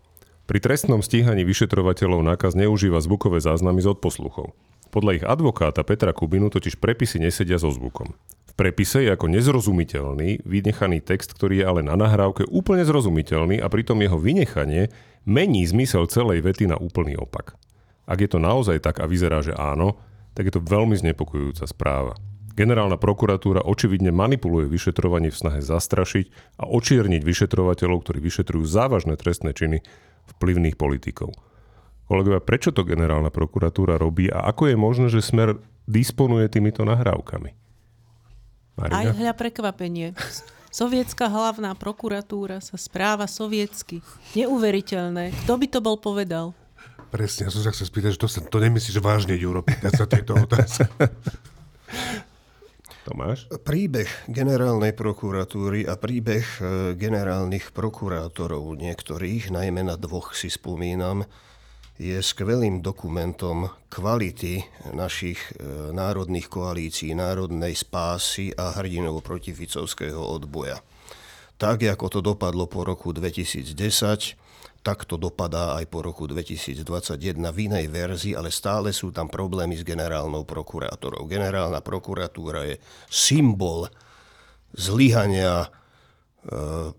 [0.50, 4.58] Pri trestnom stíhaní vyšetrovateľov nákaz neužíva zvukové záznamy z odposluchov.
[4.90, 8.12] Podľa ich advokáta Petra Kubinu totiž prepisy nesedia so zvukom.
[8.50, 13.70] V prepise je ako nezrozumiteľný vynechaný text, ktorý je ale na nahrávke úplne zrozumiteľný a
[13.70, 14.92] pritom jeho vynechanie
[15.24, 17.56] mení zmysel celej vety na úplný opak.
[18.04, 19.96] Ak je to naozaj tak a vyzerá, že áno,
[20.34, 22.18] tak je to veľmi znepokojujúca správa.
[22.52, 29.56] Generálna prokuratúra očividne manipuluje vyšetrovanie v snahe zastrašiť a očierniť vyšetrovateľov, ktorí vyšetrujú závažné trestné
[29.56, 29.80] činy
[30.36, 31.32] vplyvných politikov.
[32.12, 35.56] Kolegovia, prečo to generálna prokuratúra robí a ako je možné, že Smer
[35.88, 37.56] disponuje týmito nahrávkami?
[38.76, 39.00] Marina?
[39.00, 40.12] Aj hľa prekvapenie.
[40.72, 44.04] Sovietská hlavná prokuratúra sa správa sovietsky.
[44.36, 45.32] Neuveriteľné.
[45.44, 46.56] Kto by to bol povedal?
[47.12, 50.08] Presne, ja som sa chcel spýtať, že to, sa, to nemyslíš vážne, Juro, pýtať sa
[50.08, 50.88] tejto otázky.
[53.02, 53.50] Tomáš?
[53.66, 56.60] Príbeh generálnej prokuratúry a príbeh e,
[56.94, 61.26] generálnych prokurátorov niektorých, najmä na dvoch si spomínam,
[61.98, 64.62] je skvelým dokumentom kvality
[64.94, 70.78] našich e, národných koalícií, národnej spásy a hrdinov protificovského odboja.
[71.58, 74.41] Tak, ako to dopadlo po roku 2010,
[74.82, 76.82] tak to dopadá aj po roku 2021
[77.54, 81.22] v inej verzii, ale stále sú tam problémy s generálnou prokurátorou.
[81.30, 83.86] Generálna prokuratúra je symbol
[84.74, 85.70] zlyhania
[86.42, 86.90] e,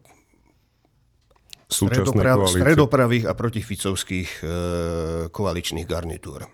[1.68, 4.46] stredoprav, stredopravých a protificovských e,
[5.28, 6.48] koaličných garnitúr.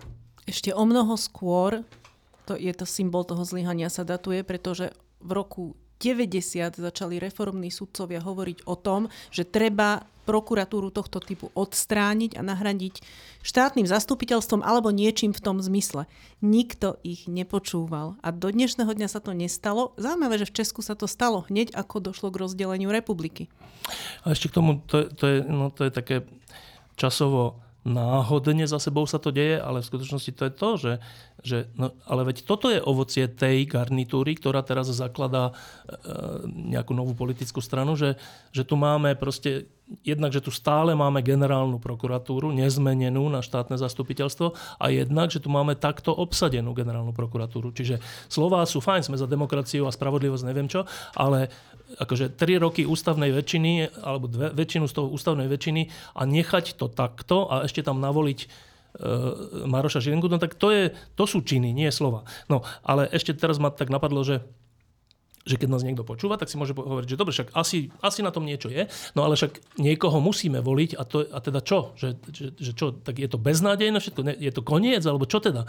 [0.50, 1.86] Ešte o mnoho skôr
[2.50, 4.90] to je to symbol toho zlyhania sa datuje, pretože
[5.22, 12.38] v roku 90 začali reformní sudcovia hovoriť o tom, že treba prokuratúru tohto typu odstrániť
[12.38, 13.02] a nahradiť
[13.42, 16.06] štátnym zastupiteľstvom alebo niečím v tom zmysle.
[16.46, 19.98] Nikto ich nepočúval a do dnešného dňa sa to nestalo.
[19.98, 23.50] Zaujímavé, že v Česku sa to stalo hneď ako došlo k rozdeleniu republiky.
[24.22, 26.22] A ešte k tomu, to, to, je, no, to je také
[26.94, 30.94] časovo náhodne za sebou sa to deje, ale v skutočnosti to je to, že,
[31.42, 35.54] že no, ale veď toto je ovocie tej garnitúry, ktorá teraz zakladá e,
[36.76, 38.20] nejakú novú politickú stranu, že,
[38.52, 39.72] že tu máme proste
[40.06, 45.50] jednak, že tu stále máme generálnu prokuratúru, nezmenenú na štátne zastupiteľstvo a jednak, že tu
[45.50, 47.74] máme takto obsadenú generálnu prokuratúru.
[47.74, 47.98] Čiže
[48.30, 50.86] slová sú fajn, sme za demokraciu a spravodlivosť, neviem čo,
[51.18, 51.50] ale
[51.98, 56.86] akože tri roky ústavnej väčšiny, alebo dve, väčšinu z toho ústavnej väčšiny a nechať to
[56.92, 58.48] takto a ešte tam navoliť e,
[59.66, 60.84] Maroša Žilinku, no tak to, je,
[61.18, 62.30] to sú činy, nie slova.
[62.46, 64.46] No, ale ešte teraz ma tak napadlo, že
[65.48, 68.30] že keď nás niekto počúva, tak si môže hovoriť, že dobre, však asi, asi na
[68.30, 71.96] tom niečo je, no ale však niekoho musíme voliť a, to, a teda čo?
[71.96, 72.92] Že, že, že čo?
[72.92, 74.22] Tak je to beznádejné všetko?
[74.36, 75.02] Je to koniec?
[75.08, 75.64] Alebo čo teda?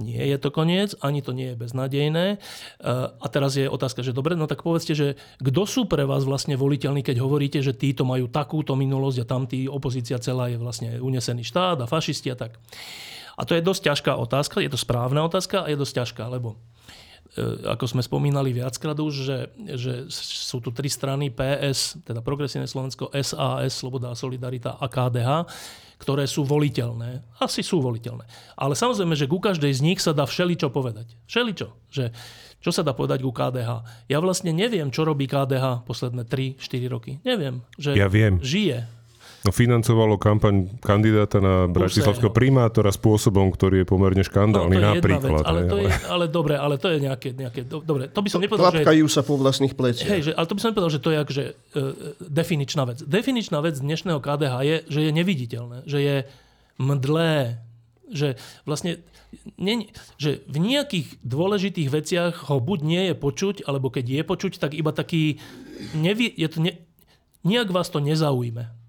[0.00, 2.26] Nie je to koniec, ani to nie je beznádejné.
[2.36, 6.24] Eh, a teraz je otázka, že dobre, no tak povedzte, že kto sú pre vás
[6.24, 10.96] vlastne voliteľní, keď hovoríte, že títo majú takúto minulosť a tamtí opozícia celá je vlastne
[10.98, 12.56] unesený štát a fašisti a tak.
[13.40, 16.60] A to je dosť ťažká otázka, je to správna otázka a je dosť ťažká, lebo
[16.79, 16.79] E,
[17.38, 19.38] ako sme spomínali viackrát už, že,
[19.78, 25.46] že sú tu tri strany PS, teda Progresívne Slovensko, SAS, Sloboda a Solidarita a KDH,
[26.02, 27.38] ktoré sú voliteľné.
[27.38, 28.26] Asi sú voliteľné.
[28.58, 31.14] Ale samozrejme, že ku každej z nich sa dá všeličo povedať.
[31.30, 31.70] Všeličo.
[31.92, 32.04] Že,
[32.58, 33.70] čo sa dá povedať ku KDH?
[34.10, 36.58] Ja vlastne neviem, čo robí KDH posledné 3-4
[36.90, 37.12] roky.
[37.22, 37.62] Neviem.
[37.78, 38.42] Že ja viem.
[38.42, 38.99] Žije
[39.48, 45.40] financovalo kampaň kandidáta na bratislavského primátora spôsobom, ktorý je pomerne škandálny no, to je napríklad.
[45.40, 48.44] Vec, ale, to je, ale dobre, ale to je nejaké, nejaké dobre, to by som
[48.44, 49.12] nepovedal, Klapkajú že...
[49.16, 50.10] sa po vlastných pleciach.
[50.12, 52.98] Hej, že, ale to by som nepovedal, že to je akože, uh, definičná vec.
[53.00, 56.16] Definičná vec dnešného KDH je, že je neviditeľné, že je
[56.76, 57.64] mdlé,
[58.12, 58.36] že
[58.68, 59.00] vlastne
[59.56, 64.52] nie, že v nejakých dôležitých veciach ho buď nie je počuť, alebo keď je počuť,
[64.60, 65.38] tak iba taký,
[65.94, 66.72] nevi, je to ne,
[67.46, 68.79] nejak vás to nezaujme.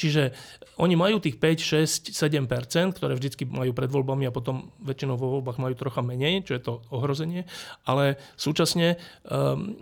[0.00, 0.32] Čiže
[0.80, 5.38] oni majú tých 5, 6, 7% ktoré vždycky majú pred voľbami a potom väčšinou vo
[5.38, 7.44] voľbách majú trocha menej, čo je to ohrozenie,
[7.84, 8.96] ale súčasne
[9.28, 9.76] um,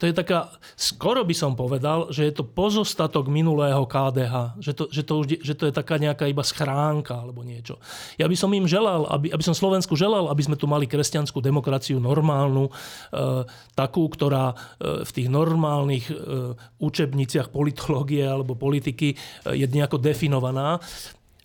[0.00, 4.84] to je taká, skoro by som povedal, že je to pozostatok minulého KDH, že to,
[4.88, 7.76] že to, už, že to je taká nejaká iba schránka alebo niečo.
[8.16, 11.44] Ja by som im želal, aby, aby som Slovensku želal, aby sme tu mali kresťanskú
[11.44, 13.44] demokraciu normálnu, uh,
[13.76, 19.18] takú, ktorá uh, v tých normálnych uh, učebniciach politológie alebo politiky
[19.52, 20.78] je nejako definovaná.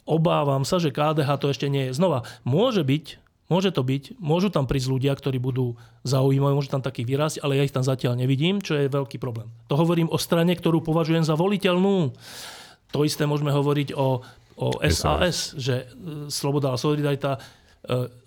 [0.06, 1.98] Obávam sa, že KDH to ešte nie je.
[1.98, 3.22] Znova, môže byť,
[3.52, 5.76] Môže to byť, môžu tam prísť ľudia, ktorí budú
[6.08, 9.52] zaujímaví, môže tam taký vyrásť, ale ja ich tam zatiaľ nevidím, čo je veľký problém.
[9.68, 12.16] To hovorím o strane, ktorú považujem za voliteľnú.
[12.96, 14.24] To isté môžeme hovoriť o,
[14.56, 15.86] o SAS, SAS, že e,
[16.32, 17.40] Sloboda a Solidarita e,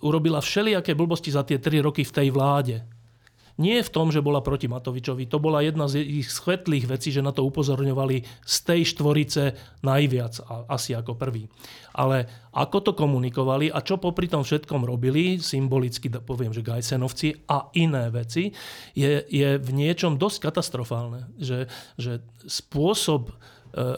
[0.05, 2.85] urobila všelijaké blbosti za tie tri roky v tej vláde
[3.55, 5.31] nie v tom, že bola proti Matovičovi.
[5.31, 9.43] To bola jedna z ich svetlých vecí, že na to upozorňovali z tej štvorice
[9.87, 11.47] najviac, asi ako prvý.
[11.95, 17.71] Ale ako to komunikovali a čo popri tom všetkom robili, symbolicky poviem, že Gajsenovci a
[17.79, 18.51] iné veci,
[18.99, 21.31] je, je v niečom dosť katastrofálne.
[21.39, 22.13] Že, že
[22.51, 23.35] spôsob e,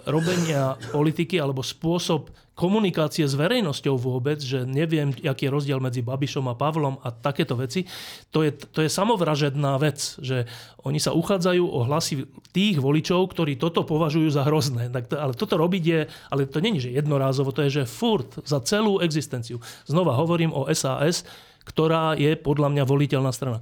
[0.04, 6.48] robenia politiky alebo spôsob komunikácie s verejnosťou vôbec, že neviem, aký je rozdiel medzi Babišom
[6.48, 7.84] a Pavlom a takéto veci,
[8.32, 10.48] to je, to je samovražedná vec, že
[10.80, 12.24] oni sa uchádzajú o hlasy
[12.56, 14.88] tých voličov, ktorí toto považujú za hrozné.
[14.88, 16.00] Tak to, ale toto robiť je,
[16.32, 19.60] ale to není, že jednorázovo, to je, že furt, za celú existenciu.
[19.84, 21.28] Znova hovorím o SAS,
[21.68, 23.60] ktorá je podľa mňa voliteľná strana.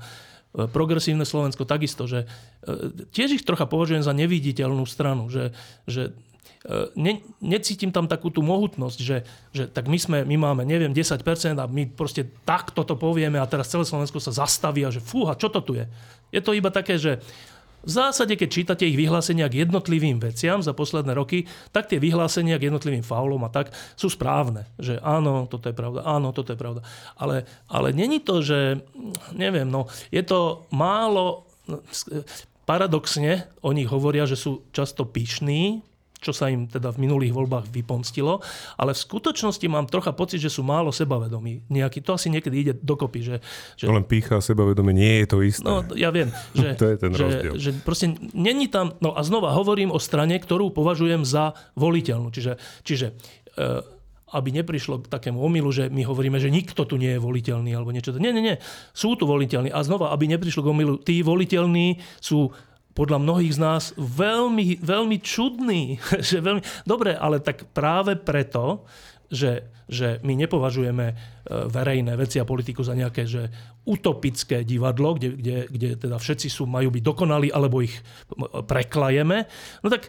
[0.55, 2.31] progresívne Slovensko takisto, že
[2.63, 5.51] e, tiež ich trocha považujem za neviditeľnú stranu, že,
[5.91, 6.15] že
[6.97, 11.21] ne, necítim tam takú tú mohutnosť, že, že tak my, sme, my máme, neviem, 10%
[11.61, 15.37] a my proste takto to povieme a teraz celé Slovensko sa zastaví a že fúha,
[15.37, 15.85] čo to tu je?
[16.33, 17.21] Je to iba také, že
[17.85, 22.57] v zásade, keď čítate ich vyhlásenia k jednotlivým veciam za posledné roky, tak tie vyhlásenia
[22.57, 24.65] k jednotlivým faulom a tak sú správne.
[24.81, 26.81] Že áno, toto je pravda, áno, toto je pravda.
[27.21, 28.81] Ale, ale není to, že,
[29.37, 31.85] neviem, no, je to málo, no,
[32.65, 35.85] paradoxne o nich hovoria, že sú často pyšní,
[36.25, 38.41] čo sa im teda v minulých voľbách vypomstilo,
[38.81, 41.69] ale v skutočnosti mám trocha pocit, že sú málo sebavedomí.
[41.69, 43.21] Nejaký, to asi niekedy ide dokopy.
[43.21, 43.37] Že,
[43.77, 43.85] že...
[43.85, 45.69] No len pícha sebavedomie nie je to isté.
[45.69, 47.53] No, ja viem, že, to je ten že, rozdiel.
[47.61, 52.33] že proste není tam, no a znova hovorím o strane, ktorú považujem za voliteľnú.
[52.33, 53.13] Čiže, čiže
[53.53, 53.95] e,
[54.35, 57.95] aby neprišlo k takému omilu, že my hovoríme, že nikto tu nie je voliteľný alebo
[57.95, 58.11] niečo.
[58.19, 58.57] Nie, nie, nie.
[58.91, 59.71] Sú tu voliteľní.
[59.71, 62.51] A znova, aby neprišlo k omilu, tí voliteľní sú
[62.95, 65.99] podľa mnohých z nás veľmi, veľmi čudný.
[66.31, 66.63] že veľmi...
[66.87, 68.87] Dobre, ale tak práve preto,
[69.29, 71.15] že, že my nepovažujeme e,
[71.69, 73.51] verejné veci a politiku za nejaké že
[73.83, 77.99] utopické divadlo, kde, kde, kde teda všetci sú, majú byť dokonalí, alebo ich
[78.65, 79.45] preklajeme,
[79.83, 80.09] no tak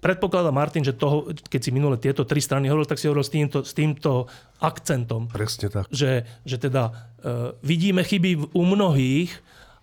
[0.00, 3.32] predpokladá Martin, že toho, keď si minule tieto tri strany hovoril, tak si hovoril s
[3.32, 4.26] týmto, s týmto
[4.58, 5.28] akcentom.
[5.28, 5.84] Presne tak.
[5.92, 9.30] Že, že teda uh, vidíme chyby u mnohých,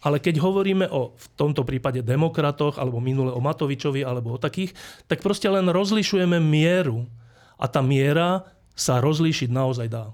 [0.08, 4.72] ale keď hovoríme o v tomto prípade demokratoch, alebo minule o Matovičovi, alebo o takých,
[5.12, 7.04] tak proste len rozlišujeme mieru.
[7.60, 10.08] A tá miera sa rozlíšiť naozaj dá.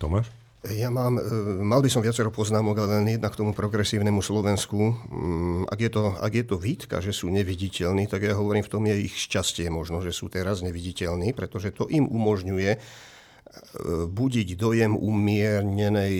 [0.00, 0.32] Tomáš?
[0.66, 1.22] Ja mám, e,
[1.62, 4.96] mal by som viacero poznámok, ale len jedna k tomu progresívnemu Slovensku.
[5.06, 8.72] Mm, ak je, to, ak je to výtka, že sú neviditeľní, tak ja hovorím, v
[8.72, 12.74] tom je ich šťastie možno, že sú teraz neviditeľní, pretože to im umožňuje
[14.08, 16.16] budiť dojem umiernenej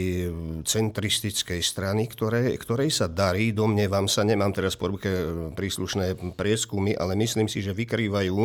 [0.65, 5.09] centristickej strany, ktoré, ktorej sa darí, domnievam sa, nemám teraz po ruke
[5.53, 8.37] príslušné prieskumy, ale myslím si, že vykrývajú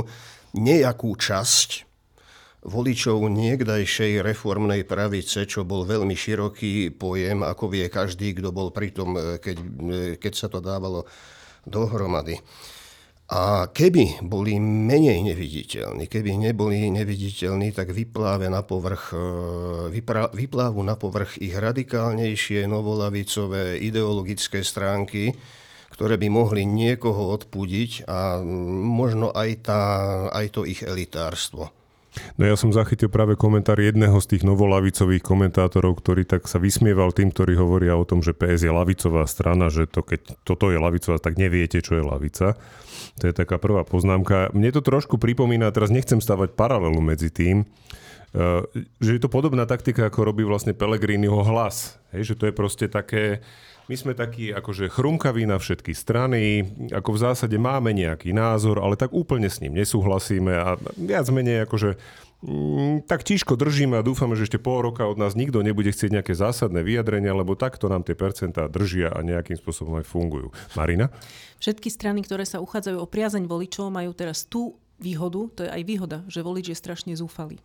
[0.59, 1.93] nejakú časť
[2.63, 8.95] voličov niekdajšej reformnej pravice, čo bol veľmi široký pojem, ako vie každý, kto bol pri
[8.95, 9.57] tom, keď,
[10.15, 11.03] keď sa to dávalo
[11.67, 12.39] dohromady.
[13.33, 19.25] A keby boli menej neviditeľní, keby neboli neviditeľní, tak vypláve na povrch, e,
[19.89, 25.33] vypra, vyplávu na povrch ich radikálnejšie novolavicové ideologické stránky,
[25.97, 28.37] ktoré by mohli niekoho odpudiť a
[29.01, 29.81] možno aj, tá,
[30.29, 31.73] aj to ich elitárstvo.
[32.37, 37.09] No ja som zachytil práve komentár jedného z tých novolavicových komentátorov, ktorý tak sa vysmieval
[37.13, 40.77] tým, ktorí hovoria o tom, že PS je lavicová strana, že to, keď toto je
[40.77, 42.57] lavicová, tak neviete, čo je lavica.
[43.21, 44.53] To je taká prvá poznámka.
[44.53, 48.61] Mne to trošku pripomína, teraz nechcem stavať paralelu medzi tým, eh,
[49.01, 51.97] že je to podobná taktika, ako robí vlastne Pelegriniho hlas.
[52.13, 53.41] Hej, že to je proste také,
[53.87, 58.95] my sme takí akože chrumkaví na všetky strany, ako v zásade máme nejaký názor, ale
[58.95, 61.99] tak úplne s ním nesúhlasíme a viac menej akože
[62.43, 66.15] mm, tak tížko držíme a dúfame, že ešte pol roka od nás nikto nebude chcieť
[66.15, 70.55] nejaké zásadné vyjadrenia, lebo takto nám tie percentá držia a nejakým spôsobom aj fungujú.
[70.79, 71.11] Marina?
[71.59, 75.83] Všetky strany, ktoré sa uchádzajú o priazeň voličov, majú teraz tú výhodu, to je aj
[75.83, 77.59] výhoda, že volič je strašne zúfalý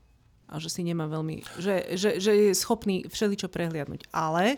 [0.49, 4.09] a že si nemá veľmi, že, že, že je schopný všeličo prehliadnúť.
[4.09, 4.57] Ale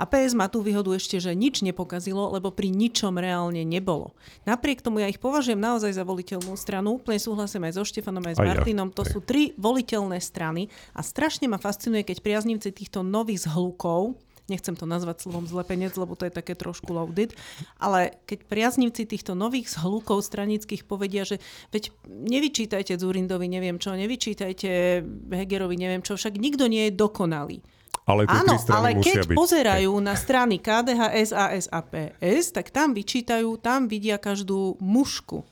[0.00, 4.16] a PS má tú výhodu ešte, že nič nepokazilo, lebo pri ničom reálne nebolo.
[4.48, 6.96] Napriek tomu ja ich považujem naozaj za voliteľnú stranu.
[6.96, 8.88] Úplne súhlasím aj so Štefanom, aj s Martinom.
[8.96, 14.16] To sú tri voliteľné strany a strašne ma fascinuje, keď priaznivci týchto nových zhlukov,
[14.48, 17.36] nechcem to nazvať slovom zlepenec, lebo to je také trošku loaded,
[17.78, 21.38] ale keď priaznivci týchto nových zhlukov stranických povedia, že
[21.70, 27.62] veď nevyčítajte Zurindovi neviem čo, nevyčítajte Hegerovi neviem čo, však nikto nie je dokonalý.
[28.08, 29.36] Ale tie Áno, tri ale keď byť.
[29.38, 35.46] pozerajú na strany KDH, SAS a PS, tak tam vyčítajú, tam vidia každú mušku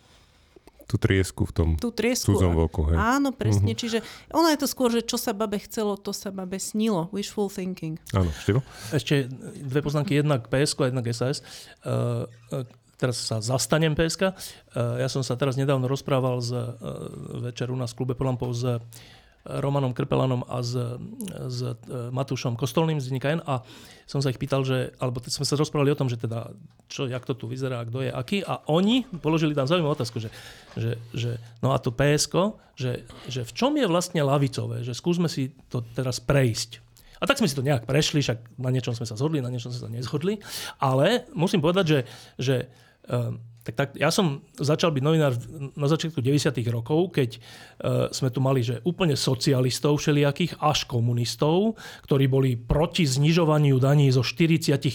[0.88, 2.33] tú triesku v tom tú triesku.
[2.33, 2.88] cudzom voku.
[2.88, 2.96] Hej.
[2.96, 3.77] Áno, presne.
[3.77, 3.81] Uh-huh.
[3.85, 4.01] Čiže
[4.33, 7.12] ono je to skôr, že čo sa babe chcelo, to sa babe snilo.
[7.12, 8.01] Wishful thinking.
[8.16, 8.64] Áno, Števo?
[8.88, 9.29] Ešte
[9.61, 11.44] dve poznámky, jednak PSK a jednak SAS.
[11.85, 12.24] Uh,
[12.57, 12.64] uh,
[12.96, 14.33] teraz sa zastanem PSK.
[14.33, 16.72] Uh, ja som sa teraz nedávno rozprával z uh,
[17.44, 18.81] večer u nás v klube Polampov s
[19.49, 20.77] Romanom Krpelanom a s,
[21.49, 21.73] s e,
[22.13, 23.41] Matúšom Kostolným z Denníka N.
[23.49, 23.65] A
[24.05, 26.53] som sa ich pýtal, že, alebo sme sa rozprávali o tom, že teda,
[26.93, 28.45] čo, jak to tu vyzerá, kto je aký.
[28.45, 30.29] A oni položili tam zaujímavú otázku, že,
[30.77, 35.33] že, že no a to PSK, že, že v čom je vlastne lavicové, že skúsme
[35.33, 36.85] si to teraz prejsť.
[37.19, 39.75] A tak sme si to nejak prešli, však na niečom sme sa zhodli, na niečom
[39.75, 40.38] sme sa nezhodli,
[40.79, 42.01] ale musím povedať, že,
[42.38, 42.57] že
[43.11, 45.37] um, tak, tak ja som začal byť novinár
[45.77, 46.56] na začiatku 90.
[46.73, 47.38] rokov, keď e,
[48.08, 51.77] sme tu mali že úplne socialistov všelijakých až komunistov,
[52.08, 54.88] ktorí boli proti znižovaniu daní zo 45%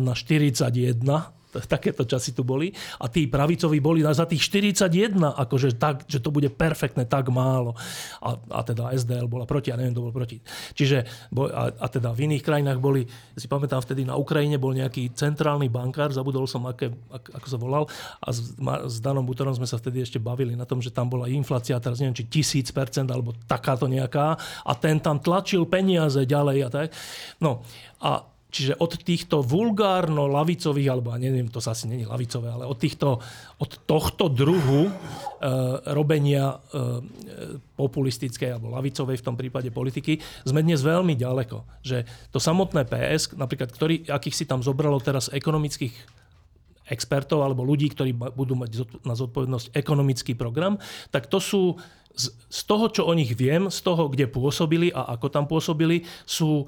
[0.00, 2.70] na 41 takéto časy tu boli.
[3.02, 7.74] A tí pravicoví boli za tých 41, akože tak, že to bude perfektné, tak málo.
[8.22, 10.38] A, a teda SDL bola proti, a neviem, kto bol proti.
[10.74, 13.02] Čiže, a, a teda v iných krajinách boli,
[13.34, 17.84] si pamätám, vtedy na Ukrajine bol nejaký centrálny bankár, zabudol som, aké, ako sa volal,
[18.22, 18.54] a s,
[18.86, 21.98] s Danom Butorom sme sa vtedy ešte bavili na tom, že tam bola inflácia, teraz
[21.98, 26.88] neviem, či tisíc percent, alebo takáto nejaká, a ten tam tlačil peniaze ďalej a tak.
[27.42, 27.64] No,
[28.00, 33.22] a Čiže od týchto vulgárno-lavicových, alebo neviem, to sa asi není lavicové, ale od, týchto,
[33.62, 34.92] od tohto druhu e,
[35.94, 37.06] robenia e,
[37.78, 41.62] populistickej alebo lavicovej v tom prípade politiky sme dnes veľmi ďaleko.
[41.86, 45.94] Že to samotné PS, napríklad, ktorý, akých si tam zobralo teraz ekonomických
[46.90, 50.74] expertov alebo ľudí, ktorí budú mať na zodpovednosť ekonomický program,
[51.14, 51.78] tak to sú
[52.10, 56.02] z, z toho, čo o nich viem, z toho, kde pôsobili a ako tam pôsobili,
[56.26, 56.66] sú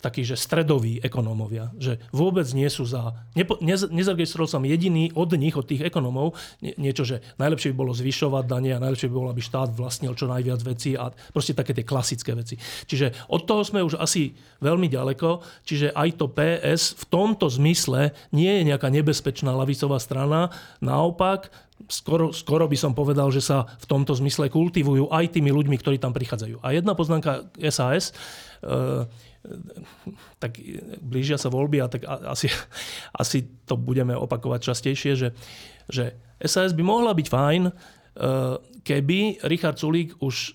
[0.00, 3.16] takí, že stredoví ekonómovia, že vôbec nie sú za...
[3.32, 7.76] Nepo, nez, nezaregistroval som jediný od nich, od tých ekonómov, nie, niečo, že najlepšie by
[7.76, 11.56] bolo zvyšovať dane a najlepšie by bolo, aby štát vlastnil čo najviac vecí a proste
[11.56, 12.60] také tie klasické veci.
[12.60, 18.12] Čiže od toho sme už asi veľmi ďaleko, čiže aj to PS v tomto zmysle
[18.36, 20.52] nie je nejaká nebezpečná lavicová strana,
[20.84, 21.48] naopak
[21.88, 25.96] skoro, skoro by som povedal, že sa v tomto zmysle kultivujú aj tými ľuďmi, ktorí
[26.00, 26.64] tam prichádzajú.
[26.64, 28.10] A jedna poznámka SAS,
[28.62, 29.06] e,
[30.42, 30.58] tak
[31.00, 32.50] blížia sa voľby a tak asi,
[33.22, 35.28] asi to budeme opakovať častejšie, že,
[35.90, 37.72] že SAS by mohla byť fajn, e,
[38.84, 40.52] keby Richard Sulík už e,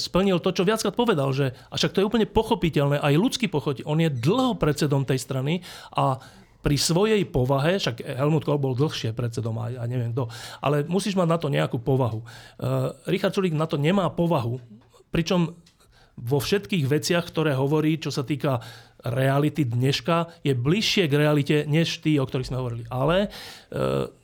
[0.00, 3.86] splnil to, čo viackrát povedal, že a však to je úplne pochopiteľné, aj ľudský pochopiteľ,
[3.86, 5.60] on je dlho predsedom tej strany
[5.94, 6.18] a
[6.60, 10.28] pri svojej povahe, však Helmut Kohl bol dlhšie predsedom a ja neviem kto,
[10.60, 12.20] ale musíš mať na to nejakú povahu.
[12.20, 14.60] Uh, Richard Sulík na to nemá povahu,
[15.08, 15.56] pričom
[16.20, 18.60] vo všetkých veciach, ktoré hovorí, čo sa týka
[19.00, 22.84] reality dneška, je bližšie k realite, než tí, o ktorých sme hovorili.
[22.92, 23.28] Ale e,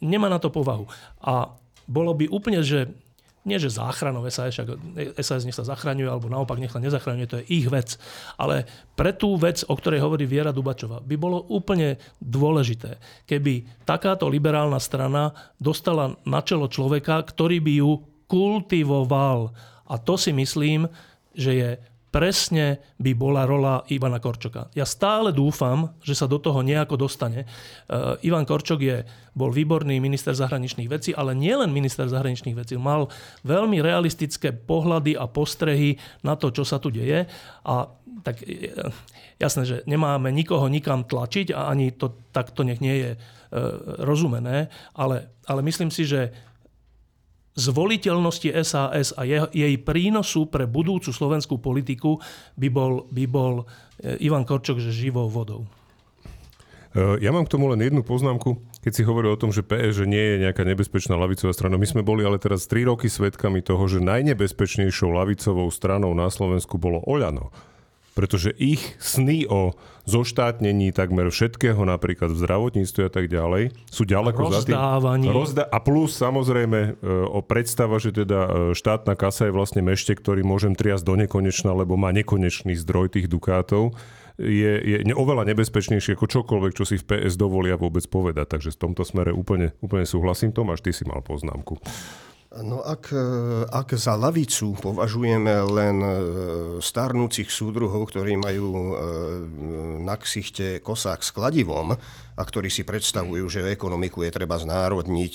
[0.05, 0.84] nemá na to povahu.
[1.24, 1.49] A
[1.88, 2.92] bolo by úplne, že
[3.47, 4.68] nie že záchranou SAS, však
[5.22, 7.94] SAS nech sa zachraňuje, alebo naopak nech sa nezachraňuje, to je ich vec.
[8.34, 8.66] Ale
[8.99, 12.99] pre tú vec, o ktorej hovorí Viera Dubačová, by bolo úplne dôležité,
[13.30, 15.30] keby takáto liberálna strana
[15.62, 17.90] dostala na čelo človeka, ktorý by ju
[18.26, 19.55] kultivoval.
[19.86, 20.90] A to si myslím,
[21.37, 21.70] že je
[22.16, 24.72] presne by bola rola Ivana Korčoka.
[24.72, 27.45] Ja stále dúfam, že sa do toho nejako dostane.
[27.45, 29.05] Uh, Ivan Korčok je,
[29.37, 32.80] bol výborný minister zahraničných vecí, ale nielen minister zahraničných vecí.
[32.80, 33.12] Mal
[33.45, 37.28] veľmi realistické pohľady a postrehy na to, čo sa tu deje.
[37.68, 37.74] A
[38.24, 38.72] tak e,
[39.37, 43.20] jasné, že nemáme nikoho nikam tlačiť a ani to takto nech nie je uh,
[44.01, 46.32] rozumené, ale, ale myslím si, že
[47.57, 52.21] zvoliteľnosti SAS a jej prínosu pre budúcu slovenskú politiku
[52.55, 53.65] by bol, by bol
[53.99, 55.65] e, Ivan Korčok že živou vodou.
[56.93, 60.05] E, ja mám k tomu len jednu poznámku, keď si hovoril o tom, že PS
[60.05, 61.81] že nie je nejaká nebezpečná lavicová strana.
[61.81, 66.77] My sme boli ale teraz 3 roky svedkami toho, že najnebezpečnejšou lavicovou stranou na Slovensku
[66.77, 67.49] bolo Oľano
[68.17, 69.77] pretože ich sny o
[70.09, 74.79] zoštátnení takmer všetkého, napríklad v zdravotníctve a tak ďalej, sú ďaleko za tým.
[75.29, 76.91] Rozda- a plus samozrejme e,
[77.29, 81.77] o predstava, že teda e, štátna kasa je vlastne mešte, ktorý môžem triasť do nekonečna,
[81.77, 83.93] lebo má nekonečný zdroj tých dukátov,
[84.37, 88.53] je, je oveľa nebezpečnejšie ako čokoľvek, čo si v PS dovolia vôbec povedať.
[88.53, 90.53] Takže v tomto smere úplne, úplne súhlasím.
[90.53, 91.81] Tomáš, ty si mal poznámku.
[92.65, 93.25] No ak, e,
[93.69, 96.11] ak za lavicu považujeme len e,
[96.81, 98.93] starnúcich súdruhov, ktorí majú e,
[100.01, 101.93] na ksichte kosák s kladivom
[102.37, 105.35] a ktorí si predstavujú, že ekonomiku je treba znárodniť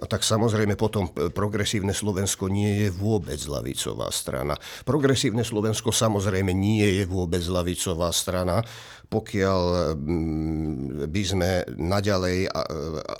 [0.00, 4.56] a tak samozrejme potom progresívne Slovensko nie je vôbec lavicová strana.
[4.88, 8.64] Progresívne Slovensko samozrejme nie je vôbec lavicová strana
[9.10, 9.60] pokiaľ
[9.98, 12.46] mm, by sme naďalej,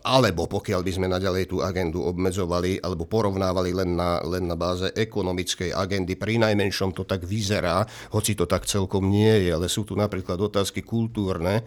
[0.06, 4.86] alebo pokiaľ by sme naďalej tú agendu obmedzovali alebo porovnávali len na, len na báze
[4.94, 7.82] ekonomickej agendy, pri najmenšom to tak vyzerá,
[8.14, 11.66] hoci to tak celkom nie je, ale sú tu napríklad otázky kultúrne,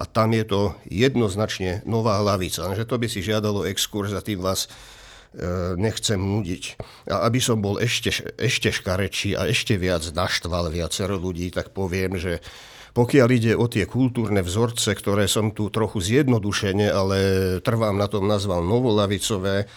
[0.00, 2.72] a tam je to jednoznačne nová hlavica.
[2.72, 4.68] Že to by si žiadalo exkurs a tým vás e,
[5.76, 6.80] nechcem nudiť.
[7.12, 8.08] A aby som bol ešte,
[8.40, 12.40] ešte škarečí a ešte viac naštval viacero ľudí, tak poviem, že
[12.90, 17.18] pokiaľ ide o tie kultúrne vzorce, ktoré som tu trochu zjednodušene, ale
[17.62, 19.70] trvám na tom nazval novolavicové,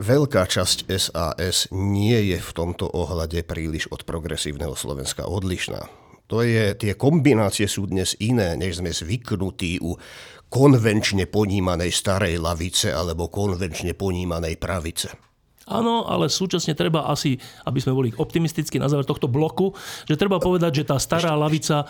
[0.00, 5.84] veľká časť SAS nie je v tomto ohľade príliš od progresívneho Slovenska odlišná.
[6.32, 10.00] To je, tie kombinácie sú dnes iné, než sme zvyknutí u
[10.48, 15.12] konvenčne ponímanej starej lavice alebo konvenčne ponímanej pravice.
[15.68, 19.76] Áno, ale súčasne treba asi, aby sme boli optimistickí na záver tohto bloku,
[20.08, 21.86] že treba povedať, že tá stará lavica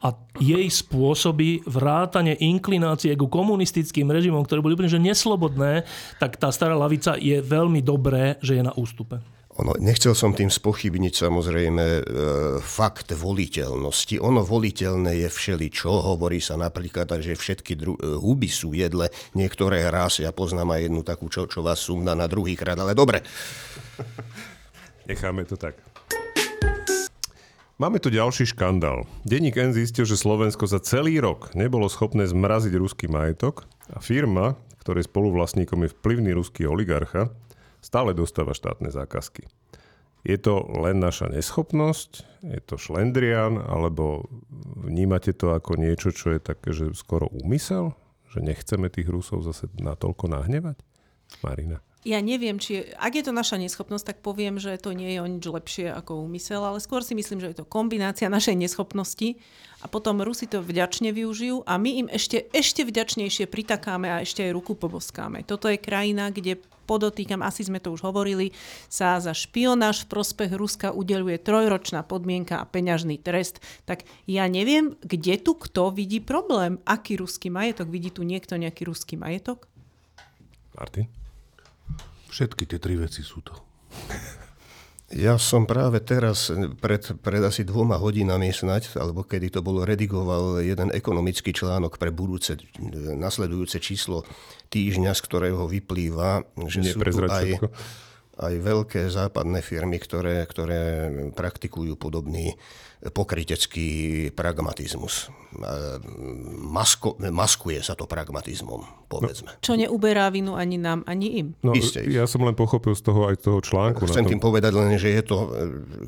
[0.00, 5.84] a jej spôsoby vrátane inklinácie ku komunistickým režimom, ktoré boli úplne že neslobodné,
[6.16, 9.20] tak tá stará lavica je veľmi dobré, že je na ústupe.
[9.60, 12.02] Ono, nechcel som tým spochybniť samozrejme e,
[12.64, 14.16] fakt voliteľnosti.
[14.16, 15.90] Ono voliteľné je všeličo.
[15.90, 19.12] Hovorí sa napríklad, že všetky dru- e, huby sú jedle.
[19.36, 22.96] Niektoré raz, ja poznám aj jednu takú, čo, čo vás sumná na druhý krát, ale
[22.96, 23.20] dobre.
[25.10, 25.76] Necháme to tak.
[27.80, 29.08] Máme tu ďalší škandál.
[29.24, 34.60] Denník N zistil, že Slovensko za celý rok nebolo schopné zmraziť ruský majetok a firma,
[34.84, 37.32] ktorej spoluvlastníkom je vplyvný ruský oligarcha,
[37.80, 39.48] stále dostáva štátne zákazky.
[40.28, 42.44] Je to len naša neschopnosť?
[42.44, 43.56] Je to šlendrian?
[43.56, 44.28] Alebo
[44.76, 47.96] vnímate to ako niečo, čo je také, že skoro úmysel?
[48.28, 50.76] Že nechceme tých Rusov zase natoľko nahnevať?
[51.40, 51.80] Marina.
[52.00, 55.20] Ja neviem, či je, ak je to naša neschopnosť, tak poviem, že to nie je
[55.20, 59.36] o nič lepšie ako úmysel, ale skôr si myslím, že je to kombinácia našej neschopnosti
[59.84, 64.48] a potom Rusi to vďačne využijú a my im ešte, ešte vďačnejšie pritakáme a ešte
[64.48, 65.44] aj ruku poboskáme.
[65.44, 66.56] Toto je krajina, kde
[66.88, 68.56] podotýkam, asi sme to už hovorili,
[68.88, 73.60] sa za špionáž v prospech Ruska udeluje trojročná podmienka a peňažný trest.
[73.84, 76.80] Tak ja neviem, kde tu kto vidí problém.
[76.88, 77.92] Aký ruský majetok?
[77.92, 79.68] Vidí tu niekto nejaký ruský majetok?
[80.74, 81.19] Martin?
[82.30, 83.52] Všetky tie tri veci sú to.
[85.10, 90.62] Ja som práve teraz, pred, pred asi dvoma hodinami snať, alebo kedy to bolo, redigoval
[90.62, 92.54] jeden ekonomický článok pre budúce,
[93.18, 94.22] nasledujúce číslo
[94.70, 97.58] týždňa, z ktorého vyplýva, že sú tu aj,
[98.40, 102.56] aj veľké západné firmy, ktoré, ktoré praktikujú podobný
[103.00, 105.32] pokrytecký pragmatizmus.
[106.60, 109.56] Masko, maskuje sa to pragmatizmom, povedzme.
[109.64, 111.48] Čo neuberá vinu ani nám, ani im.
[111.64, 112.04] No, Isté.
[112.12, 114.04] Ja som len pochopil z toho aj toho článku.
[114.04, 115.36] Chcem tým povedať len, že je to,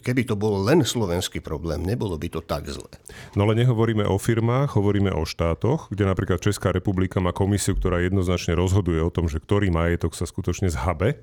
[0.04, 2.92] keby to bol len slovenský problém, nebolo by to tak zle.
[3.32, 8.04] No ale nehovoríme o firmách, hovoríme o štátoch, kde napríklad Česká republika má komisiu, ktorá
[8.04, 11.16] jednoznačne rozhoduje o tom, že ktorý majetok sa skutočne zhabe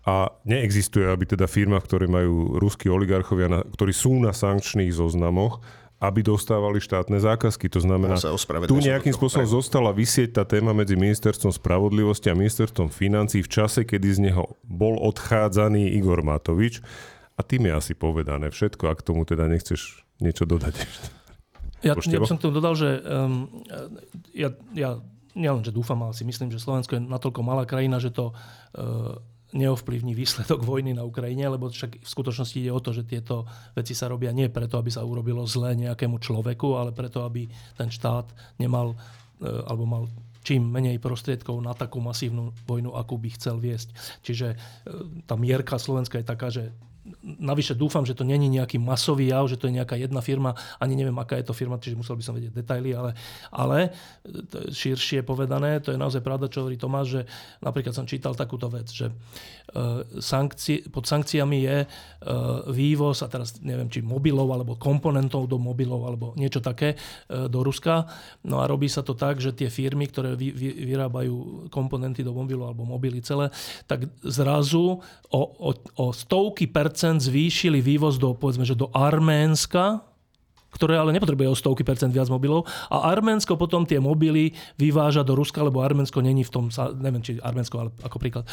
[0.00, 5.60] a neexistuje, aby teda firma, ktoré majú ruskí oligarchovia, na, ktorí sú na sankčných zoznamoch,
[6.00, 7.68] aby dostávali štátne zákazky.
[7.76, 8.16] To znamená,
[8.64, 13.84] tu nejakým spôsobom zostala vysieť tá téma medzi ministerstvom spravodlivosti a ministerstvom financí v čase,
[13.84, 16.80] kedy z neho bol odchádzaný Igor Matovič.
[17.36, 20.80] A tým je asi povedané všetko, ak tomu teda nechceš niečo dodať.
[21.84, 23.48] Ja, ja by som k tomu dodal, že um,
[24.36, 25.00] ja, ja
[25.32, 29.16] nielen, že dúfam, ale si myslím, že Slovensko je natoľko malá krajina, že to uh,
[29.52, 33.94] neovplyvní výsledok vojny na Ukrajine, lebo však v skutočnosti ide o to, že tieto veci
[33.94, 38.30] sa robia nie preto, aby sa urobilo zlé nejakému človeku, ale preto, aby ten štát
[38.62, 38.94] nemal
[39.42, 40.04] e, alebo mal
[40.40, 43.92] čím menej prostriedkov na takú masívnu vojnu, akú by chcel viesť.
[44.24, 44.56] Čiže e,
[45.28, 46.72] tá mierka Slovenska je taká, že
[47.24, 50.94] Navyše dúfam, že to není nejaký masový jav, že to je nejaká jedna firma, ani
[50.94, 53.18] neviem, aká je to firma, čiže musel by som vedieť detaily, ale,
[53.50, 53.90] ale
[54.70, 57.20] širšie povedané, to je naozaj pravda, čo hovorí Tomáš, že
[57.64, 63.58] napríklad som čítal takúto vec, že uh, sankci- pod sankciami je uh, vývoz, a teraz
[63.64, 66.94] neviem, či mobilov, alebo komponentov do mobilov, alebo niečo také
[67.26, 68.06] do Ruska.
[68.44, 72.36] No a robí sa to tak, že tie firmy, ktoré vy, vy, vyrábajú komponenty do
[72.36, 73.48] mobilov alebo mobily celé,
[73.88, 75.00] tak zrazu
[75.32, 80.04] o, o, o stovky percent zvýšili vývoz do, povedzme, že do Arménska,
[80.70, 82.62] ktoré ale nepotrebuje o stovky percent viac mobilov.
[82.94, 86.64] A Arménsko potom tie mobily vyváža do Ruska, lebo Arménsko není v tom,
[87.02, 88.46] neviem, či Arménsko, ale ako príklad,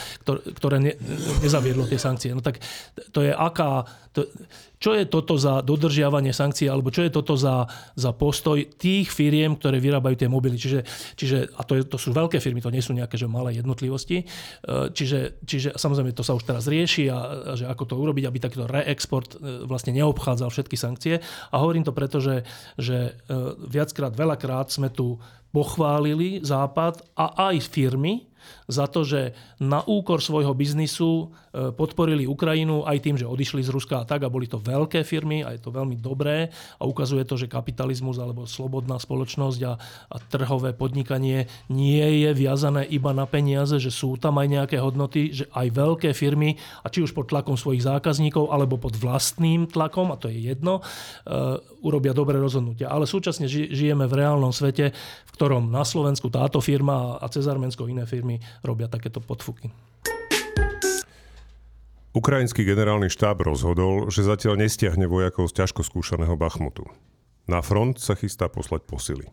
[0.57, 0.97] ktoré, ne,
[1.45, 2.33] nezaviedlo tie sankcie.
[2.33, 2.57] No tak
[3.13, 3.85] to je aká...
[4.17, 4.25] To,
[4.77, 7.65] čo je toto za dodržiavanie sankcií, alebo čo je toto za,
[7.97, 10.57] za postoj tých firiem, ktoré vyrábajú tie mobily.
[10.57, 10.79] Čiže,
[11.17, 14.21] čiže a to, je, to sú veľké firmy, to nie sú nejaké že malé jednotlivosti.
[14.21, 14.25] E,
[14.93, 18.37] čiže, čiže samozrejme to sa už teraz rieši a, a že ako to urobiť, aby
[18.37, 21.19] takýto reexport e, vlastne neobchádzal všetky sankcie.
[21.49, 22.45] A hovorím to preto, že,
[22.77, 25.17] že e, viackrát, veľakrát sme tu
[25.49, 28.29] pochválili Západ a aj firmy,
[28.67, 29.33] za to, že
[29.63, 34.27] na úkor svojho biznisu e, podporili Ukrajinu aj tým, že odišli z Ruska a tak
[34.27, 38.19] a boli to veľké firmy a je to veľmi dobré a ukazuje to, že kapitalizmus
[38.19, 39.73] alebo slobodná spoločnosť a,
[40.11, 45.31] a trhové podnikanie nie je viazané iba na peniaze, že sú tam aj nejaké hodnoty,
[45.31, 50.11] že aj veľké firmy a či už pod tlakom svojich zákazníkov alebo pod vlastným tlakom,
[50.11, 52.91] a to je jedno, uh, urobia dobré rozhodnutia.
[52.91, 54.91] Ale súčasne žijeme v reálnom svete,
[55.27, 58.26] v ktorom na Slovensku táto firma a cez Arménsko iné firmy
[58.65, 59.71] robia takéto podfuky.
[62.17, 66.89] Ukrajinský generálny štáb rozhodol, že zatiaľ nestiahne vojakov z ťažko skúšaného Bachmutu.
[67.45, 69.29] Na front sa chystá poslať posily.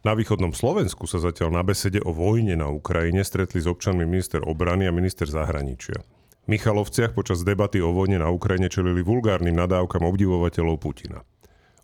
[0.00, 4.40] Na východnom Slovensku sa zatiaľ na besede o vojne na Ukrajine stretli s občanmi minister
[4.40, 6.00] obrany a minister zahraničia.
[6.00, 11.20] V Michalovciach počas debaty o vojne na Ukrajine čelili vulgárnym nadávkam obdivovateľov Putina.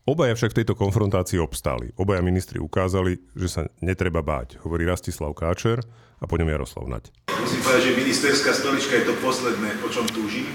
[0.09, 1.93] Obaja však v tejto konfrontácii obstáli.
[2.01, 5.85] Obaja ministri ukázali, že sa netreba báť, hovorí Rastislav Káčer
[6.21, 7.13] a po ňom Jaroslav Nať.
[7.37, 10.49] Musím povedať, že ministerská stolička je to posledné, o čom túžim.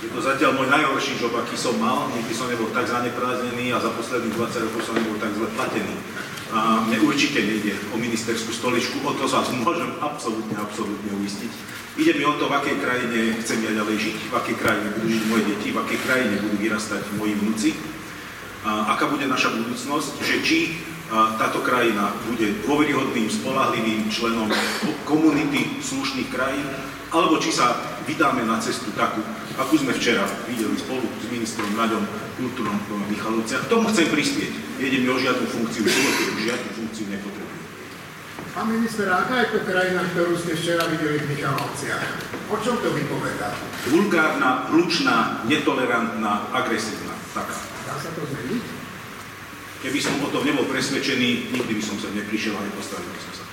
[0.00, 2.08] Je to zatiaľ môj najhorší job, aký som mal.
[2.16, 5.94] Nikdy som nebol tak zaneprázdnený a za posledných 20 rokov som nebol tak zle platený.
[6.50, 11.52] A mne určite nejde o ministerskú stoličku, o to sa môžem absolútne, absolútne uistiť.
[12.00, 15.06] Ide mi o to, v akej krajine chcem ja ďalej žiť, v akej krajine budú
[15.14, 17.70] žiť moje deti, v akej krajine budú vyrastať moji vnúci,
[18.60, 20.58] a aká bude naša budúcnosť, že či
[21.10, 24.46] táto krajina bude dôveryhodným, spolahlivým členom
[25.02, 26.66] komunity slušných krajín,
[27.10, 27.74] alebo či sa
[28.06, 29.18] vydáme na cestu takú,
[29.58, 32.06] akú sme včera videli spolu s ministrom Naďom
[32.38, 33.66] Kultúrom v Michalovciach.
[33.66, 34.78] K tomu chcem prispieť.
[34.78, 35.82] Nejde mi o žiadnu funkciu
[36.40, 37.60] žiadnu funkciu nepotrebujem.
[38.50, 42.06] Pán minister, aká je to krajina, ktorú ste včera videli v Michalovciach?
[42.50, 43.50] O čom to vypovedá?
[43.90, 47.14] Vulgárna, hlučná, netolerantná, agresívna.
[47.34, 47.54] Taká.
[47.86, 48.79] Dá sa to zmeniť?
[49.80, 53.32] Keby som o tom nebol presvedčený, nikdy by som sa neprišiel a nepostavil by som
[53.40, 53.49] sa.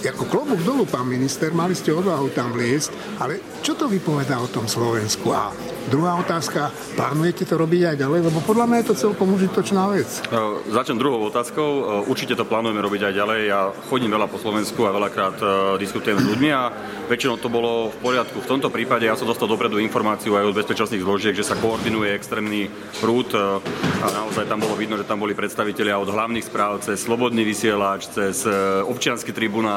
[0.00, 4.48] Ako klobúk dolu, pán minister, mali ste odvahu tam vliesť, ale čo to vypovedá o
[4.48, 5.28] tom Slovensku?
[5.28, 5.52] A
[5.92, 8.20] druhá otázka, plánujete to robiť aj ďalej?
[8.32, 10.08] Lebo podľa mňa je to celkom užitočná vec.
[10.32, 11.68] Uh, začnem druhou otázkou.
[12.04, 13.40] Uh, určite to plánujeme robiť aj ďalej.
[13.52, 13.60] Ja
[13.92, 16.72] chodím veľa po Slovensku a veľakrát uh, diskutujem s ľuďmi a
[17.12, 18.40] väčšinou to bolo v poriadku.
[18.40, 22.16] V tomto prípade ja som dostal dopredu informáciu aj od bezpečnostných zložiek, že sa koordinuje
[22.16, 22.72] extrémny
[23.04, 27.42] prúd a naozaj tam bolo vidno, že tam boli predstavitelia od hlavných správ cez Slobodný
[27.42, 28.46] vysielač, cez
[28.86, 29.69] občiansky tribunál,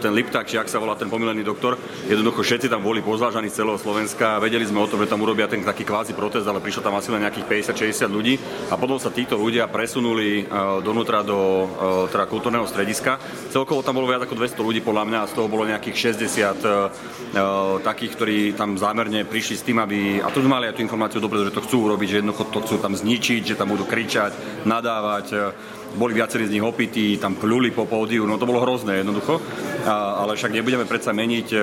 [0.00, 1.78] ten Lipták, či ak sa volá ten pomílený doktor.
[2.06, 4.42] Jednoducho všetci tam boli pozvážaní z celého Slovenska.
[4.42, 7.10] Vedeli sme o tom, že tam urobia ten taký kvázi protest, ale prišlo tam asi
[7.10, 8.34] len nejakých 50-60 ľudí
[8.70, 10.46] a potom sa títo ľudia presunuli
[10.84, 11.66] donútra do
[12.10, 13.18] teda kultúrneho strediska.
[13.50, 17.82] Celkovo tam bolo viac ako 200 ľudí podľa mňa a z toho bolo nejakých 60
[17.82, 21.42] takých, ktorí tam zámerne prišli s tým, aby, a tu mali aj tú informáciu dobre,
[21.46, 25.54] že to chcú urobiť, že jednoducho to chcú tam zničiť, že tam budú kričať, nadávať,
[25.96, 29.40] boli viacerí z nich opití, tam pľuli po pódiu, no to bolo hrozné jednoducho.
[29.82, 31.58] A, ale však nebudeme predsa meniť e,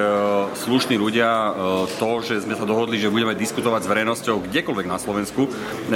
[0.60, 1.52] slušní ľudia e,
[1.96, 5.50] to, že sme sa dohodli, že budeme diskutovať s verejnosťou kdekoľvek na Slovensku, e,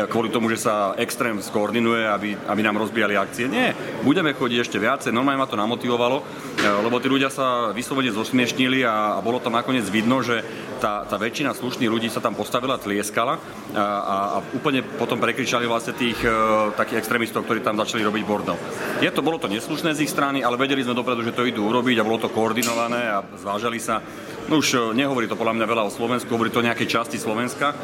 [0.07, 3.51] kvôli tomu, že sa extrém skoordinuje, aby, aby nám rozbijali akcie.
[3.51, 3.75] Nie,
[4.07, 6.23] budeme chodiť ešte viacej, normálne ma to namotivovalo, e,
[6.63, 10.39] lebo tí ľudia sa vyslovene zosmiešnili a, a bolo tam nakoniec vidno, že
[10.83, 13.39] tá, tá väčšina slušných ľudí sa tam postavila, tlieskala
[13.71, 16.27] a, a, a úplne potom prekričali vlastne tých e,
[16.75, 18.57] takých extrémistov, ktorí tam začali robiť bordel.
[19.03, 21.67] Je to, bolo to neslušné z ich strany, ale vedeli sme dopredu, že to idú
[21.67, 23.99] urobiť a bolo to koordinované a zvážali sa.
[24.47, 27.19] No už e, nehovorí to podľa mňa veľa o Slovensku, hovorí to o nejakej časti
[27.19, 27.75] Slovenska, e,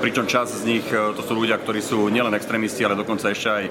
[0.00, 3.64] pričom časť z nich to sú ľudia, ktorí sú nielen extrémisti, ale dokonca ešte aj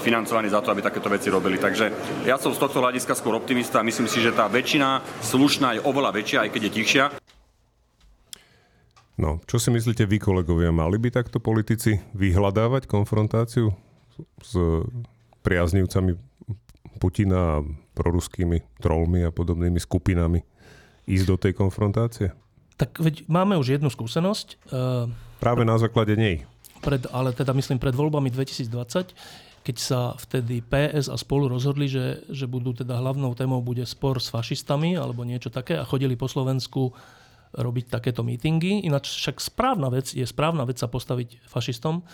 [0.00, 1.60] financovaní za to, aby takéto veci robili.
[1.60, 1.92] Takže
[2.24, 5.84] ja som z tohto hľadiska skôr optimista a myslím si, že tá väčšina slušná je
[5.84, 7.04] oveľa väčšia, aj keď je tichšia.
[9.18, 13.74] No, čo si myslíte vy, kolegovia, mali by takto politici vyhľadávať konfrontáciu
[14.38, 14.54] s
[15.42, 16.16] priaznivcami
[16.98, 17.64] Putina a
[17.94, 20.42] proruskými trolmi a podobnými skupinami
[21.06, 22.34] ísť do tej konfrontácie?
[22.78, 24.70] Tak veď máme už jednu skúsenosť.
[25.42, 26.46] Práve na základe nej.
[26.78, 29.14] Pred, ale teda myslím pred voľbami 2020,
[29.66, 34.22] keď sa vtedy PS a spolu rozhodli, že, že budú teda hlavnou témou bude spor
[34.22, 36.94] s fašistami alebo niečo také a chodili po Slovensku
[37.50, 38.86] robiť takéto mítingy.
[38.86, 42.06] Ináč však správna vec je správna vec sa postaviť fašistom,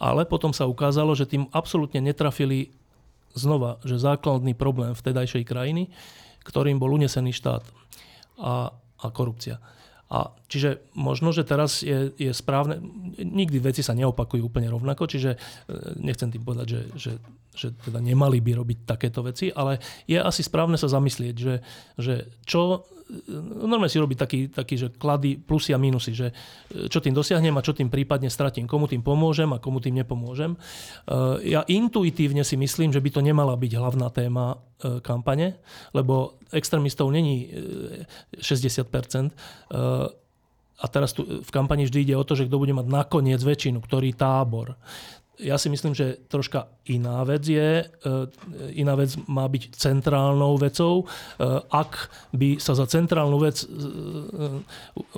[0.00, 2.72] ale potom sa ukázalo, že tým absolútne netrafili
[3.32, 5.88] znova, že základný problém vtedajšej krajiny,
[6.44, 7.64] ktorým bol unesený štát
[8.40, 9.62] a, a korupcia.
[10.12, 12.84] A čiže možno, že teraz je, je správne,
[13.16, 15.38] nikdy veci sa neopakujú úplne rovnako, čiže e,
[16.04, 17.12] nechcem tým povedať, že, že,
[17.52, 19.76] že teda nemali by robiť takéto veci, ale
[20.08, 21.54] je asi správne sa zamyslieť, že,
[22.00, 23.32] že čo, e,
[23.68, 27.52] normálne si robiť taký, taký, že klady plusy a minusy, že e, čo tým dosiahnem
[27.52, 30.56] a čo tým prípadne stratím, komu tým pomôžem a komu tým nepomôžem.
[31.44, 34.56] Ja intuitívne si myslím, že by to nemala byť hlavná téma
[35.04, 35.60] kampane,
[35.92, 37.52] lebo extrémistov není
[38.40, 39.30] 60%.
[40.82, 43.78] A teraz tu v kampani vždy ide o to, že kto bude mať nakoniec väčšinu,
[43.78, 44.74] ktorý tábor.
[45.42, 47.82] Ja si myslím, že troška iná vec je,
[48.78, 51.10] iná vec má byť centrálnou vecou.
[51.68, 53.66] Ak by sa za centrálnu vec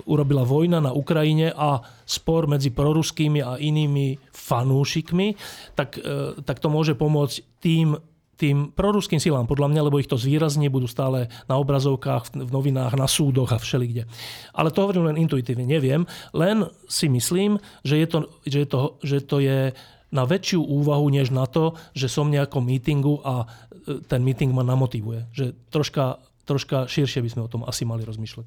[0.09, 5.37] urobila vojna na Ukrajine a spor medzi proruskými a inými fanúšikmi,
[5.77, 6.01] tak,
[6.49, 8.01] tak to môže pomôcť tým
[8.35, 12.99] tým proruským silám, podľa mňa, lebo ich to zvýrazne, budú stále na obrazovkách, v novinách,
[12.99, 14.11] na súdoch a všelikde.
[14.51, 16.03] Ale to hovorím len intuitívne, neviem.
[16.35, 19.71] Len si myslím, že je to, že to, že to je
[20.15, 23.51] na väčšiu úvahu, než na to, že som nejakom mítingu a
[23.85, 25.27] e, ten meeting ma namotivuje.
[25.35, 25.45] Že
[25.75, 28.47] troška troška širšie by sme o tom asi mali rozmýšľať.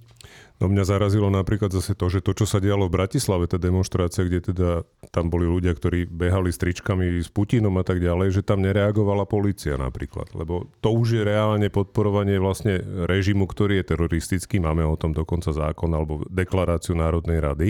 [0.61, 4.25] No mňa zarazilo napríklad zase to, že to, čo sa dialo v Bratislave, tá demonstrácia,
[4.25, 4.69] kde teda
[5.09, 9.25] tam boli ľudia, ktorí behali s tričkami s Putinom a tak ďalej, že tam nereagovala
[9.25, 10.33] policia napríklad.
[10.37, 14.61] Lebo to už je reálne podporovanie vlastne režimu, ktorý je teroristický.
[14.61, 17.69] Máme o tom dokonca zákon alebo deklaráciu Národnej rady.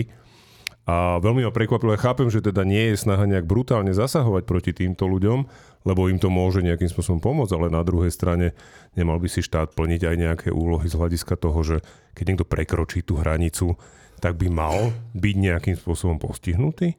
[0.88, 4.72] A veľmi ma prekvapilo, ja chápem, že teda nie je snaha nejak brutálne zasahovať proti
[4.72, 5.44] týmto ľuďom,
[5.84, 8.56] lebo im to môže nejakým spôsobom pomôcť, ale na druhej strane
[8.96, 11.76] nemal by si štát plniť aj nejaké úlohy z hľadiska toho, že
[12.16, 13.76] keď niekto prekročí tú hranicu,
[14.24, 16.96] tak by mal byť nejakým spôsobom postihnutý?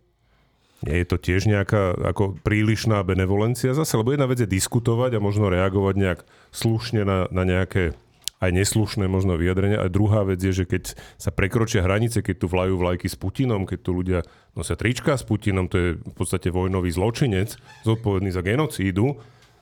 [0.86, 4.00] Nie je to tiež nejaká ako prílišná benevolencia zase?
[4.00, 6.20] Lebo jedna vec je diskutovať a možno reagovať nejak
[6.54, 7.98] slušne na, na nejaké
[8.40, 9.84] aj neslušné možno vyjadrenia.
[9.84, 13.68] A druhá vec je, že keď sa prekročia hranice, keď tu vlajú vlajky s Putinom,
[13.68, 14.20] keď tu ľudia
[14.56, 19.20] nosia trička s Putinom, to je v podstate vojnový zločinec, zodpovedný za genocídu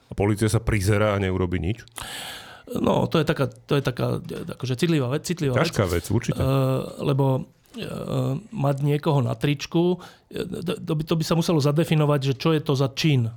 [0.08, 1.82] a policia sa prizerá a neurobi nič.
[2.68, 4.20] No, to je taká, to je taká
[4.60, 5.24] akože citlivá vec.
[5.24, 6.38] Citlivá Ťažká vec, vec určite.
[6.38, 10.04] Uh, lebo uh, mať niekoho na tričku,
[10.84, 13.32] to by, to by sa muselo zadefinovať, že čo je to za čin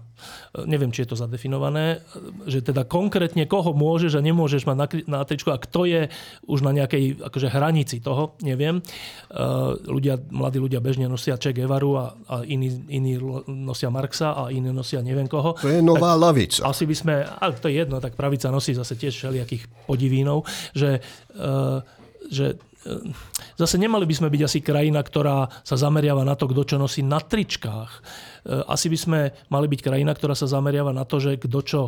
[0.66, 2.02] neviem, či je to zadefinované,
[2.46, 6.02] že teda konkrétne koho môžeš a nemôžeš mať na, na tričku a kto je
[6.46, 8.82] už na nejakej akože hranici toho, neviem.
[9.86, 14.72] Ľudia, mladí ľudia bežne nosia Che Guevaru a, a iní, iní nosia Marxa a iní
[14.74, 15.54] nosia neviem koho.
[15.62, 16.60] To je nová tak lavica.
[16.66, 20.44] Asi by sme, ale to je jedno, tak pravica nosí zase tiež všelijakých podivínov,
[20.74, 21.00] že,
[22.30, 22.58] že
[23.60, 27.04] zase nemali by sme byť asi krajina, ktorá sa zameriava na to, kto čo nosí
[27.04, 27.92] na tričkách.
[28.44, 31.82] E, asi by sme mali byť krajina, ktorá sa zameriava na to, že kto čo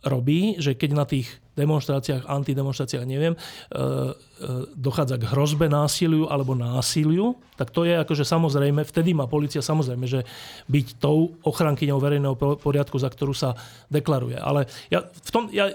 [0.00, 1.28] robí, že keď na tých
[1.60, 3.84] demonstráciách, antidemonstráciách, neviem, e, e,
[4.72, 10.08] dochádza k hrozbe násiliu alebo násiliu, tak to je akože samozrejme, vtedy má policia samozrejme,
[10.08, 10.24] že
[10.72, 13.60] byť tou ochrankyňou verejného poriadku, za ktorú sa
[13.92, 14.40] deklaruje.
[14.40, 15.68] Ale ja v tom, ja,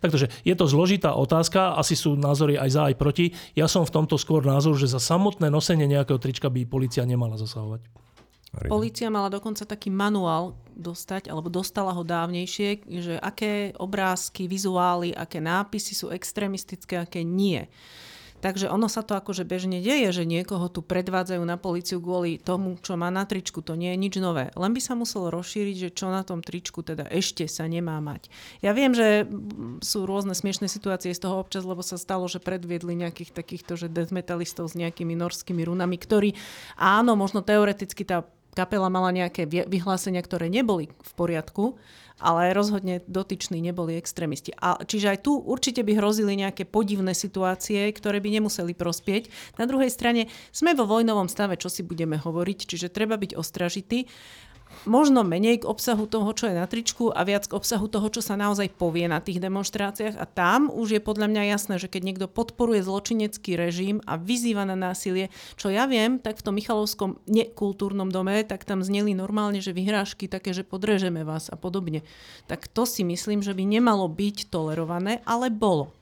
[0.00, 3.36] takže je to zložitá otázka, asi sú názory aj za, aj proti.
[3.52, 7.36] Ja som v tomto skôr názor, že za samotné nosenie nejakého trička by policia nemala
[7.36, 7.84] zasahovať.
[8.50, 15.38] Polícia mala dokonca taký manuál dostať, alebo dostala ho dávnejšie, že aké obrázky, vizuály, aké
[15.38, 17.70] nápisy sú extrémistické, aké nie.
[18.40, 22.80] Takže ono sa to akože bežne deje, že niekoho tu predvádzajú na policiu kvôli tomu,
[22.80, 23.60] čo má na tričku.
[23.60, 24.48] To nie je nič nové.
[24.56, 28.32] Len by sa muselo rozšíriť, že čo na tom tričku teda ešte sa nemá mať.
[28.64, 29.28] Ja viem, že
[29.84, 33.92] sú rôzne smiešné situácie z toho občas, lebo sa stalo, že predviedli nejakých takýchto, že
[33.92, 36.32] death metalistov s nejakými norskými runami, ktorí
[36.80, 38.24] áno, možno teoreticky tá
[38.54, 41.78] kapela mala nejaké vyhlásenia, ktoré neboli v poriadku,
[42.20, 44.52] ale rozhodne dotyční neboli extrémisti.
[44.60, 49.32] A, čiže aj tu určite by hrozili nejaké podivné situácie, ktoré by nemuseli prospieť.
[49.56, 54.04] Na druhej strane sme vo vojnovom stave, čo si budeme hovoriť, čiže treba byť ostražitý
[54.88, 58.24] možno menej k obsahu toho, čo je na tričku a viac k obsahu toho, čo
[58.24, 60.16] sa naozaj povie na tých demonstráciách.
[60.16, 64.64] A tam už je podľa mňa jasné, že keď niekto podporuje zločinecký režim a vyzýva
[64.64, 65.28] na násilie,
[65.60, 70.26] čo ja viem, tak v tom Michalovskom nekultúrnom dome, tak tam zneli normálne, že vyhrážky
[70.26, 72.02] také, že podrežeme vás a podobne.
[72.48, 75.99] Tak to si myslím, že by nemalo byť tolerované, ale bolo.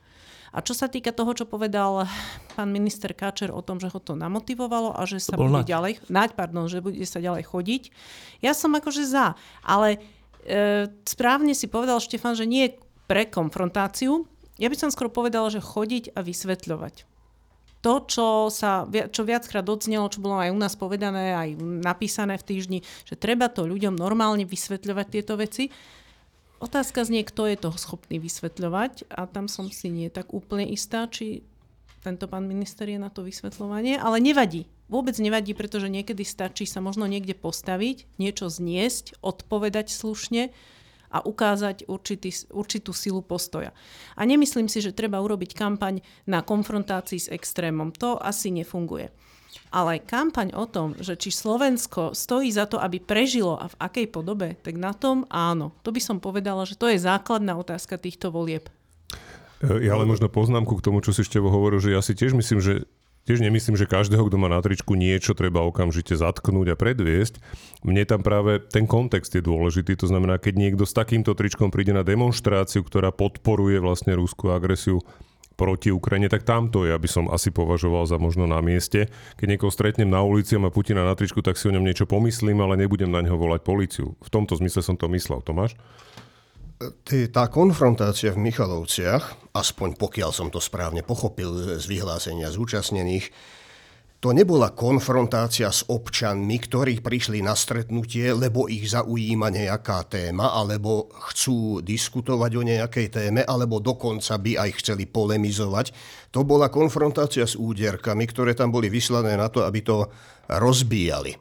[0.49, 2.09] A čo sa týka toho, čo povedal
[2.57, 5.65] pán minister Káčer o tom, že ho to namotivovalo a že sa bude naď.
[5.69, 7.83] ďalej, naď, pardon, že bude sa ďalej chodiť,
[8.41, 9.37] ja som akože za.
[9.61, 10.01] Ale
[10.43, 12.73] e, správne si povedal Štefan, že nie
[13.05, 14.25] pre konfrontáciu.
[14.57, 17.09] Ja by som skôr povedala, že chodiť a vysvetľovať
[17.79, 22.47] to, čo, sa, čo viackrát odznelo, čo bolo aj u nás povedané, aj napísané v
[22.47, 25.71] týždni, že treba to ľuďom normálne vysvetľovať tieto veci
[26.59, 31.07] Otázka znie, kto je toho schopný vysvetľovať a tam som si nie tak úplne istá,
[31.07, 31.47] či
[32.03, 34.67] tento pán minister je na to vysvetľovanie, ale nevadí.
[34.91, 40.51] Vôbec nevadí, pretože niekedy stačí sa možno niekde postaviť, niečo zniesť, odpovedať slušne
[41.09, 43.71] a ukázať určitý, určitú silu postoja.
[44.19, 47.95] A nemyslím si, že treba urobiť kampaň na konfrontácii s extrémom.
[48.03, 49.09] To asi nefunguje.
[49.69, 54.07] Ale kampaň o tom, že či Slovensko stojí za to, aby prežilo a v akej
[54.09, 55.73] podobe, tak na tom áno.
[55.85, 58.65] To by som povedala, že to je základná otázka týchto volieb.
[59.61, 62.33] E, ja len možno poznámku k tomu, čo si ešte hovoril, že ja si tiež
[62.33, 62.89] myslím, že
[63.29, 67.37] tiež nemyslím, že každého, kto má na tričku niečo, treba okamžite zatknúť a predviesť.
[67.85, 69.93] Mne tam práve ten kontext je dôležitý.
[70.01, 75.05] To znamená, keď niekto s takýmto tričkom príde na demonstráciu, ktorá podporuje vlastne rúskú agresiu
[75.59, 79.11] proti Ukrajine, tak tamto ja by som asi považoval za možno na mieste.
[79.35, 82.07] Keď niekoho stretnem na ulici a má Putina na tričku, tak si o ňom niečo
[82.07, 84.15] pomyslím, ale nebudem na neho volať policiu.
[84.23, 85.43] V tomto zmysle som to myslel.
[85.43, 85.75] Tomáš?
[87.35, 93.35] tá konfrontácia v Michalovciach, aspoň pokiaľ som to správne pochopil z vyhlásenia zúčastnených,
[94.19, 101.07] to nebola konfrontácia s občanmi, ktorí prišli na stretnutie, lebo ich zaujíma nejaká téma, alebo
[101.31, 105.95] chcú diskutovať o nejakej téme, alebo dokonca by aj chceli polemizovať.
[106.35, 110.11] To bola konfrontácia s úderkami, ktoré tam boli vyslané na to, aby to
[110.51, 111.39] rozbíjali.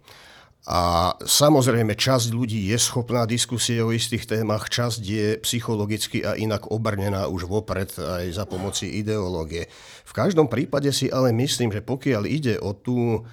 [0.69, 6.69] A samozrejme, časť ľudí je schopná diskusie o istých témach, časť je psychologicky a inak
[6.69, 9.65] obrnená už vopred aj za pomoci ideológie.
[10.05, 13.25] V každom prípade si ale myslím, že pokiaľ ide o tú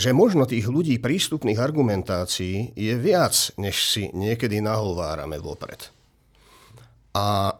[0.00, 5.92] že možno tých ľudí prístupných argumentácií je viac, než si niekedy nahovárame vopred.
[7.12, 7.52] A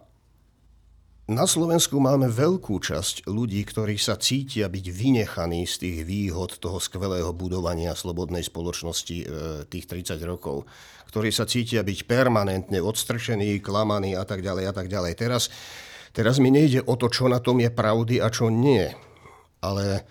[1.30, 6.82] na Slovensku máme veľkú časť ľudí, ktorí sa cítia byť vynechaní z tých výhod toho
[6.82, 9.24] skvelého budovania slobodnej spoločnosti e,
[9.70, 10.66] tých 30 rokov,
[11.06, 15.12] ktorí sa cítia byť permanentne odstrčení, klamaní a tak ďalej a tak ďalej.
[15.14, 15.54] Teraz,
[16.10, 18.90] teraz mi nejde o to, čo na tom je pravdy a čo nie,
[19.62, 20.02] ale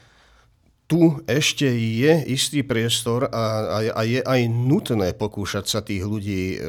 [0.89, 3.45] tu ešte je istý priestor a,
[3.77, 6.65] a, a je aj nutné pokúšať sa tých ľudí e,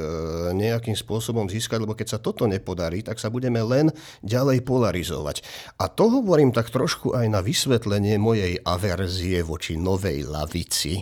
[0.53, 3.89] nejakým spôsobom získať, lebo keď sa toto nepodarí, tak sa budeme len
[4.21, 5.41] ďalej polarizovať.
[5.81, 11.01] A to hovorím tak trošku aj na vysvetlenie mojej averzie voči novej lavici,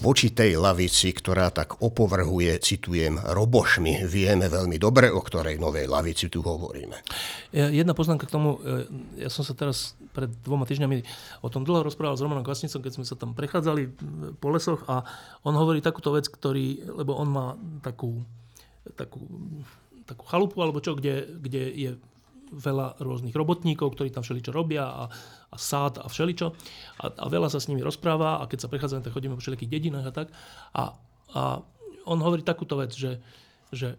[0.00, 4.08] voči tej lavici, ktorá tak opovrhuje, citujem, robošmi.
[4.08, 6.96] Vieme veľmi dobre, o ktorej novej lavici tu hovoríme.
[7.52, 8.56] Jedna poznámka k tomu.
[8.64, 8.88] E,
[9.24, 11.04] ja som sa teraz pred dvoma týždňami
[11.44, 13.92] o tom dlho rozprával s Romanom Kvasnicom, keď sme sa tam prechádzali
[14.40, 15.04] po lesoch a
[15.44, 17.46] on hovorí takúto vec, ktorý, lebo on má
[17.84, 18.24] takú,
[18.96, 19.22] takú,
[20.08, 21.90] takú chalupu alebo čo, kde, kde je
[22.50, 25.04] veľa rôznych robotníkov, ktorí tam všeličo robia a,
[25.50, 26.46] a sád a všeličo.
[27.00, 29.72] A, a veľa sa s nimi rozpráva a keď sa prechádzame, tak chodíme po všelijakých
[29.72, 30.28] dedinách a tak.
[30.74, 30.82] A,
[31.34, 31.42] a
[32.04, 33.22] on hovorí takúto vec, že,
[33.70, 33.94] že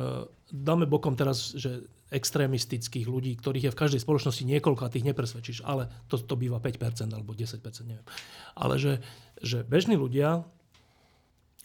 [0.00, 5.08] uh, dáme bokom teraz, že extrémistických ľudí, ktorých je v každej spoločnosti niekoľko a tých
[5.10, 8.06] nepresvedčíš, ale to, to býva 5% alebo 10%, neviem.
[8.54, 9.02] Ale že,
[9.42, 10.46] že bežní ľudia,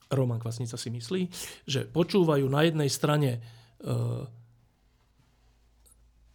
[0.10, 1.22] Roman Kvasnica si myslí,
[1.70, 3.46] že počúvajú na jednej strane
[3.86, 4.26] uh,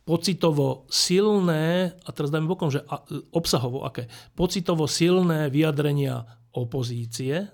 [0.04, 2.84] pocitovo silné, a teraz dajme bokom, že
[3.32, 7.48] obsahovo aké, pocitovo silné vyjadrenia opozície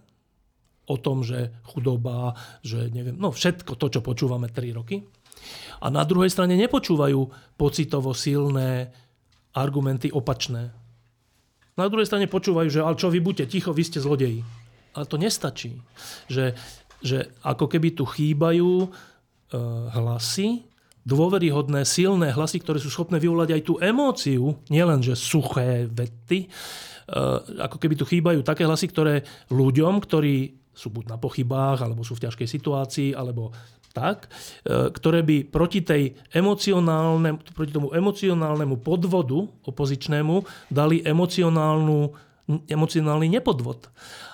[0.90, 2.34] o tom, že chudoba,
[2.66, 5.07] že neviem, no všetko to, čo počúvame 3 roky.
[5.80, 7.20] A na druhej strane nepočúvajú
[7.55, 8.90] pocitovo silné
[9.55, 10.74] argumenty opačné.
[11.78, 14.42] Na druhej strane počúvajú, že ale čo vy buďte ticho, vy ste zlodeji.
[14.92, 15.80] Ale to nestačí.
[16.26, 16.59] Že,
[17.01, 18.88] že ako keby tu chýbajú e,
[19.94, 20.66] hlasy,
[21.05, 26.48] dôveryhodné, silné hlasy, ktoré sú schopné vyvolať aj tú emóciu, nielen že suché vety, e,
[27.61, 32.16] ako keby tu chýbajú také hlasy, ktoré ľuďom, ktorí sú buď na pochybách, alebo sú
[32.16, 33.53] v ťažkej situácii, alebo
[33.90, 34.30] tak,
[34.62, 36.14] e, ktoré by proti, tej
[37.53, 42.14] proti tomu emocionálnemu podvodu opozičnému dali emocionálnu,
[42.70, 43.90] emocionálny nepodvod.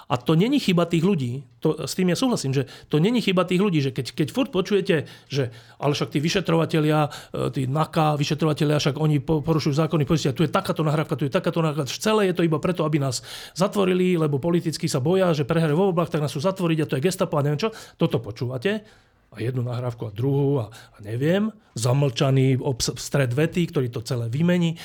[0.06, 1.42] A to není chyba tých ľudí.
[1.66, 4.50] To, s tým ja súhlasím, že to není chyba tých ľudí, že keď, keď furt
[4.54, 5.50] počujete, že
[5.82, 10.54] ale však tí vyšetrovatelia, e, tí NAKA, vyšetrovatelia, však oni porušujú zákony, povedzte, tu je
[10.54, 13.26] takáto nahrávka, tu je takáto nahrávka, celé je to iba preto, aby nás
[13.58, 16.96] zatvorili, lebo politicky sa boja, že prehrajú vo voľbách, tak nás sú zatvoriť a to
[17.02, 17.74] je gestapo a neviem čo.
[17.98, 18.86] Toto počúvate
[19.34, 24.30] a jednu nahrávku a druhú a, a neviem, zamlčaný obs- stred vety, ktorý to celé
[24.30, 24.78] vymení.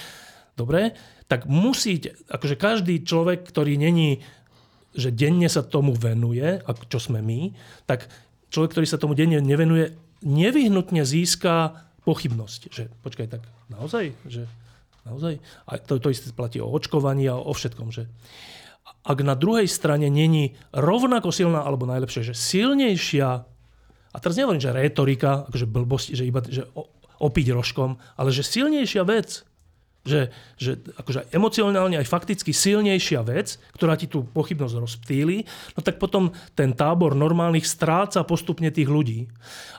[0.57, 0.97] Dobre,
[1.31, 4.19] tak musíte, akože každý človek, ktorý není
[4.91, 6.59] že denne sa tomu venuje,
[6.91, 7.55] čo sme my,
[7.87, 8.11] tak
[8.51, 12.61] človek, ktorý sa tomu denne nevenuje, nevyhnutne získa pochybnosť.
[12.69, 14.11] Že počkaj, tak naozaj?
[14.27, 14.45] Že,
[15.07, 15.39] naozaj?
[15.65, 17.89] A to, to isté platí o očkovaní a o všetkom.
[17.89, 18.11] Že
[19.01, 23.29] ak na druhej strane není rovnako silná, alebo najlepšie, že silnejšia,
[24.11, 26.67] a teraz nehovorím, že retorika, akože blbosť, že iba že
[27.21, 29.45] opiť rožkom, ale že silnejšia vec,
[30.01, 35.45] že, že akože emocionálne aj fakticky silnejšia vec, ktorá ti tú pochybnosť rozptýli,
[35.77, 39.29] no tak potom ten tábor normálnych stráca postupne tých ľudí.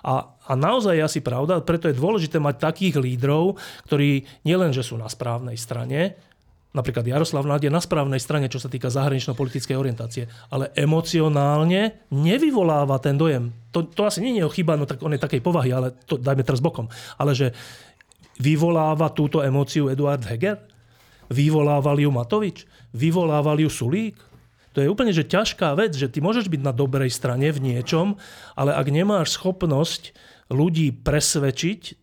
[0.06, 3.58] A, a naozaj je asi pravda, preto je dôležité mať takých lídrov,
[3.90, 6.14] ktorí nielen, že sú na správnej strane,
[6.72, 12.96] napríklad Jaroslav Náď je na správnej strane, čo sa týka zahranično-politickej orientácie, ale emocionálne nevyvoláva
[12.98, 13.52] ten dojem.
[13.72, 16.44] To, to asi nie je chyba, no tak on je takej povahy, ale to dajme
[16.44, 16.88] teraz bokom.
[17.20, 17.52] Ale že
[18.40, 20.60] Vyvoláva túto emóciu Eduard Heger?
[21.32, 22.64] Vyvolával ju Matovič?
[22.92, 24.16] Vyvolával ju Sulík?
[24.72, 28.16] To je úplne že ťažká vec, že ty môžeš byť na dobrej strane v niečom,
[28.56, 30.16] ale ak nemáš schopnosť
[30.48, 32.01] ľudí presvedčiť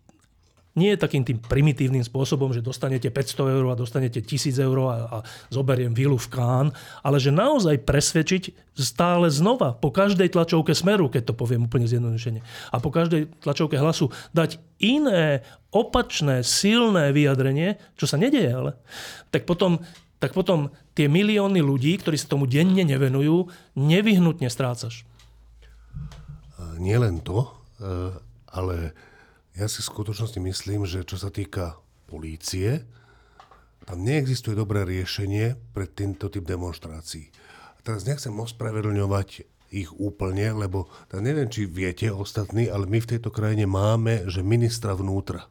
[0.78, 5.17] Nie takým tým primitívnym spôsobom, že dostanete 500 eur a dostanete 1000 eur a, a
[5.49, 6.67] zoberiem vilu v Kán,
[7.01, 12.45] ale že naozaj presvedčiť stále znova, po každej tlačovke smeru, keď to poviem úplne zjednodušene,
[12.70, 15.41] a po každej tlačovke hlasu dať iné,
[15.74, 18.72] opačné, silné vyjadrenie, čo sa nedieje ale,
[19.34, 19.82] tak potom,
[20.22, 25.03] tak potom tie milióny ľudí, ktorí sa tomu denne nevenujú, nevyhnutne strácaš.
[26.80, 27.43] Nie len to,
[27.80, 28.15] e,
[28.55, 28.95] ale
[29.60, 32.88] ja si v skutočnosti myslím, že čo sa týka polície,
[33.84, 37.28] tam neexistuje dobré riešenie pre tento typ demonstrácií.
[37.76, 43.30] A teraz nechcem ospravedlňovať ich úplne, lebo neviem, či viete ostatní, ale my v tejto
[43.30, 45.45] krajine máme, že ministra vnútra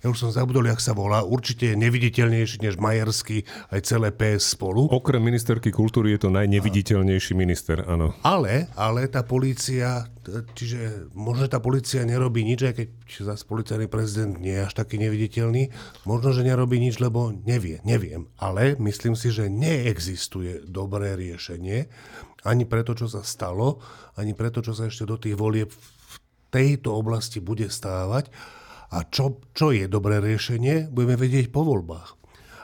[0.00, 4.56] ja už som zabudol, jak sa volá, určite je neviditeľnejší než Majerský aj celé PS
[4.56, 4.88] spolu.
[4.92, 8.16] Okrem ministerky kultúry je to najneviditeľnejší minister, áno.
[8.24, 10.08] Ale, ale tá polícia,
[10.56, 12.88] čiže možno tá polícia nerobí nič, aj keď
[13.32, 15.72] zase policajný prezident nie je až taký neviditeľný,
[16.08, 18.28] možno, že nerobí nič, lebo nevie, neviem.
[18.40, 21.88] Ale myslím si, že neexistuje dobré riešenie
[22.44, 23.80] ani preto, čo sa stalo,
[24.20, 26.16] ani preto, čo sa ešte do tých volieb v
[26.52, 28.30] tejto oblasti bude stávať
[28.94, 32.14] a čo, čo je dobré riešenie, budeme vedieť po voľbách.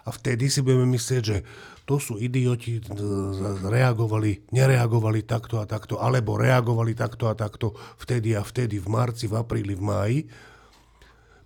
[0.07, 1.43] A vtedy si budeme myslieť, že
[1.85, 2.79] to sú idioti,
[3.67, 9.27] reagovali, nereagovali takto a takto, alebo reagovali takto a takto vtedy a vtedy, v marci,
[9.27, 10.19] v apríli, v máji.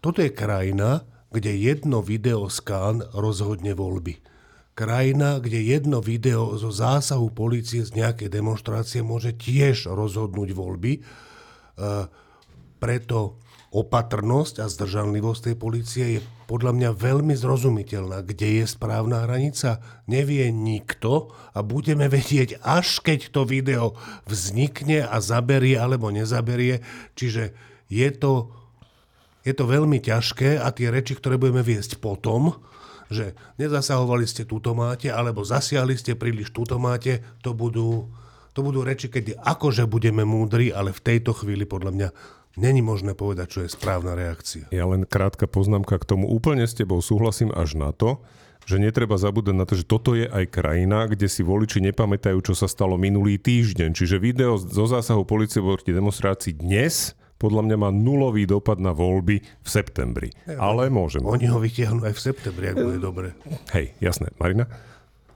[0.04, 4.33] Toto je krajina, kde jedno video skán rozhodne voľby.
[4.74, 10.98] Krajina, kde jedno video zo zásahu policie z nejakej demonstrácie môže tiež rozhodnúť voľby.
[10.98, 11.00] E,
[12.82, 13.38] preto
[13.70, 16.20] opatrnosť a zdržanlivosť tej policie je
[16.50, 18.26] podľa mňa veľmi zrozumiteľná.
[18.26, 19.78] Kde je správna hranica,
[20.10, 23.94] nevie nikto a budeme vedieť, až keď to video
[24.26, 26.82] vznikne a zaberie alebo nezaberie.
[27.14, 27.54] Čiže
[27.90, 28.50] je to,
[29.46, 32.58] je to veľmi ťažké a tie reči, ktoré budeme viesť potom,
[33.12, 38.08] že nezasahovali ste túto máte, alebo zasiahli ste príliš túto máte, to budú,
[38.56, 42.08] to budú reči, keď akože budeme múdri, ale v tejto chvíli podľa mňa
[42.54, 44.70] Není možné povedať, čo je správna reakcia.
[44.70, 46.30] Ja len krátka poznámka k tomu.
[46.30, 48.22] Úplne s tebou súhlasím až na to,
[48.64, 52.54] že netreba zabúdať na to, že toto je aj krajina, kde si voliči nepamätajú, čo
[52.54, 53.90] sa stalo minulý týždeň.
[53.92, 59.44] Čiže video zo zásahu policie proti demonstrácii dnes podľa mňa má nulový dopad na voľby
[59.44, 60.32] v septembri.
[60.48, 61.28] Ja, Ale môžeme.
[61.28, 63.36] Oni ho vytiahnu aj v septembri, ak bude dobre.
[63.76, 64.32] Hej, jasné.
[64.40, 64.64] Marina?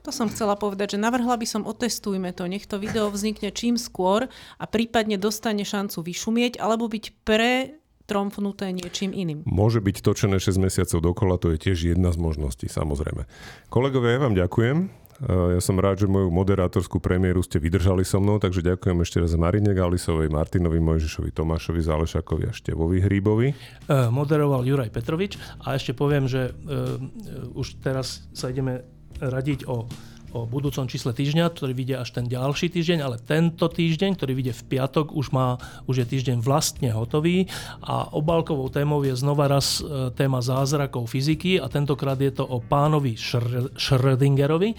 [0.09, 3.77] To som chcela povedať, že navrhla by som otestujme to, nech to video vznikne čím
[3.77, 4.25] skôr
[4.57, 7.77] a prípadne dostane šancu vyšumieť alebo byť pre
[8.09, 9.45] tromfnuté niečím iným.
[9.45, 13.29] Môže byť točené 6 mesiacov dokola, to je tiež jedna z možností, samozrejme.
[13.69, 15.08] Kolegovia, ja vám ďakujem.
[15.19, 19.35] Ja som rád, že moju moderátorskú premiéru ste vydržali so mnou, takže ďakujem ešte raz
[19.35, 23.51] Marine Galisovej, Martinovi Mojžišovi, Tomášovi Zálešakovi a Števovi Hríbovi.
[23.91, 25.35] Moderoval Juraj Petrovič
[25.67, 27.03] a ešte poviem, že uh,
[27.59, 28.87] už teraz sa ideme
[29.19, 29.91] radiť o,
[30.33, 34.55] o budúcom čísle týždňa, ktorý vyjde až ten ďalší týždeň, ale tento týždeň, ktorý vyjde
[34.57, 35.57] v piatok, už, má,
[35.89, 37.49] už je týždeň vlastne hotový
[37.81, 42.61] a obálkovou témou je znova raz e, téma zázrakov fyziky a tentokrát je to o
[42.61, 44.77] pánovi Schrödingerovi, e,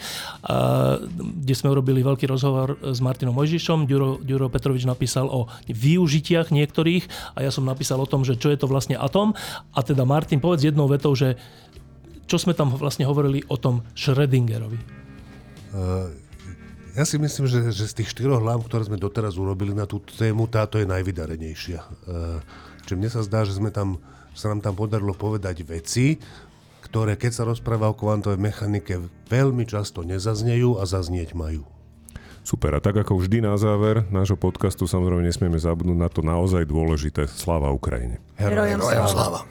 [1.18, 3.90] kde sme urobili veľký rozhovor s Martinom Mojžišom.
[3.90, 8.54] Ďuro, Ďuro Petrovič napísal o využitiach niektorých a ja som napísal o tom, že čo
[8.54, 9.34] je to vlastne atom.
[9.74, 11.40] A teda Martin, povedz jednou vetou, že
[12.30, 14.99] čo sme tam vlastne hovorili o tom Schrödingerovi?
[15.74, 16.10] Uh,
[16.98, 20.12] ja si myslím, že, že z tých štyroch hlav, ktoré sme doteraz urobili na túto
[20.18, 21.80] tému, táto je najvydarenejšia.
[22.10, 22.42] Uh,
[22.84, 24.02] čiže mne sa zdá, že sme tam,
[24.34, 26.18] sa nám tam podarilo povedať veci,
[26.90, 28.98] ktoré keď sa rozpráva o kvantovej mechanike
[29.30, 31.68] veľmi často nezaznejú a zaznieť majú.
[32.42, 36.66] Super, a tak ako vždy na záver nášho podcastu samozrejme nesmieme zabudnúť na to naozaj
[36.66, 37.30] dôležité.
[37.30, 38.18] Sláva Ukrajine.
[38.42, 39.46] Herojom sláva.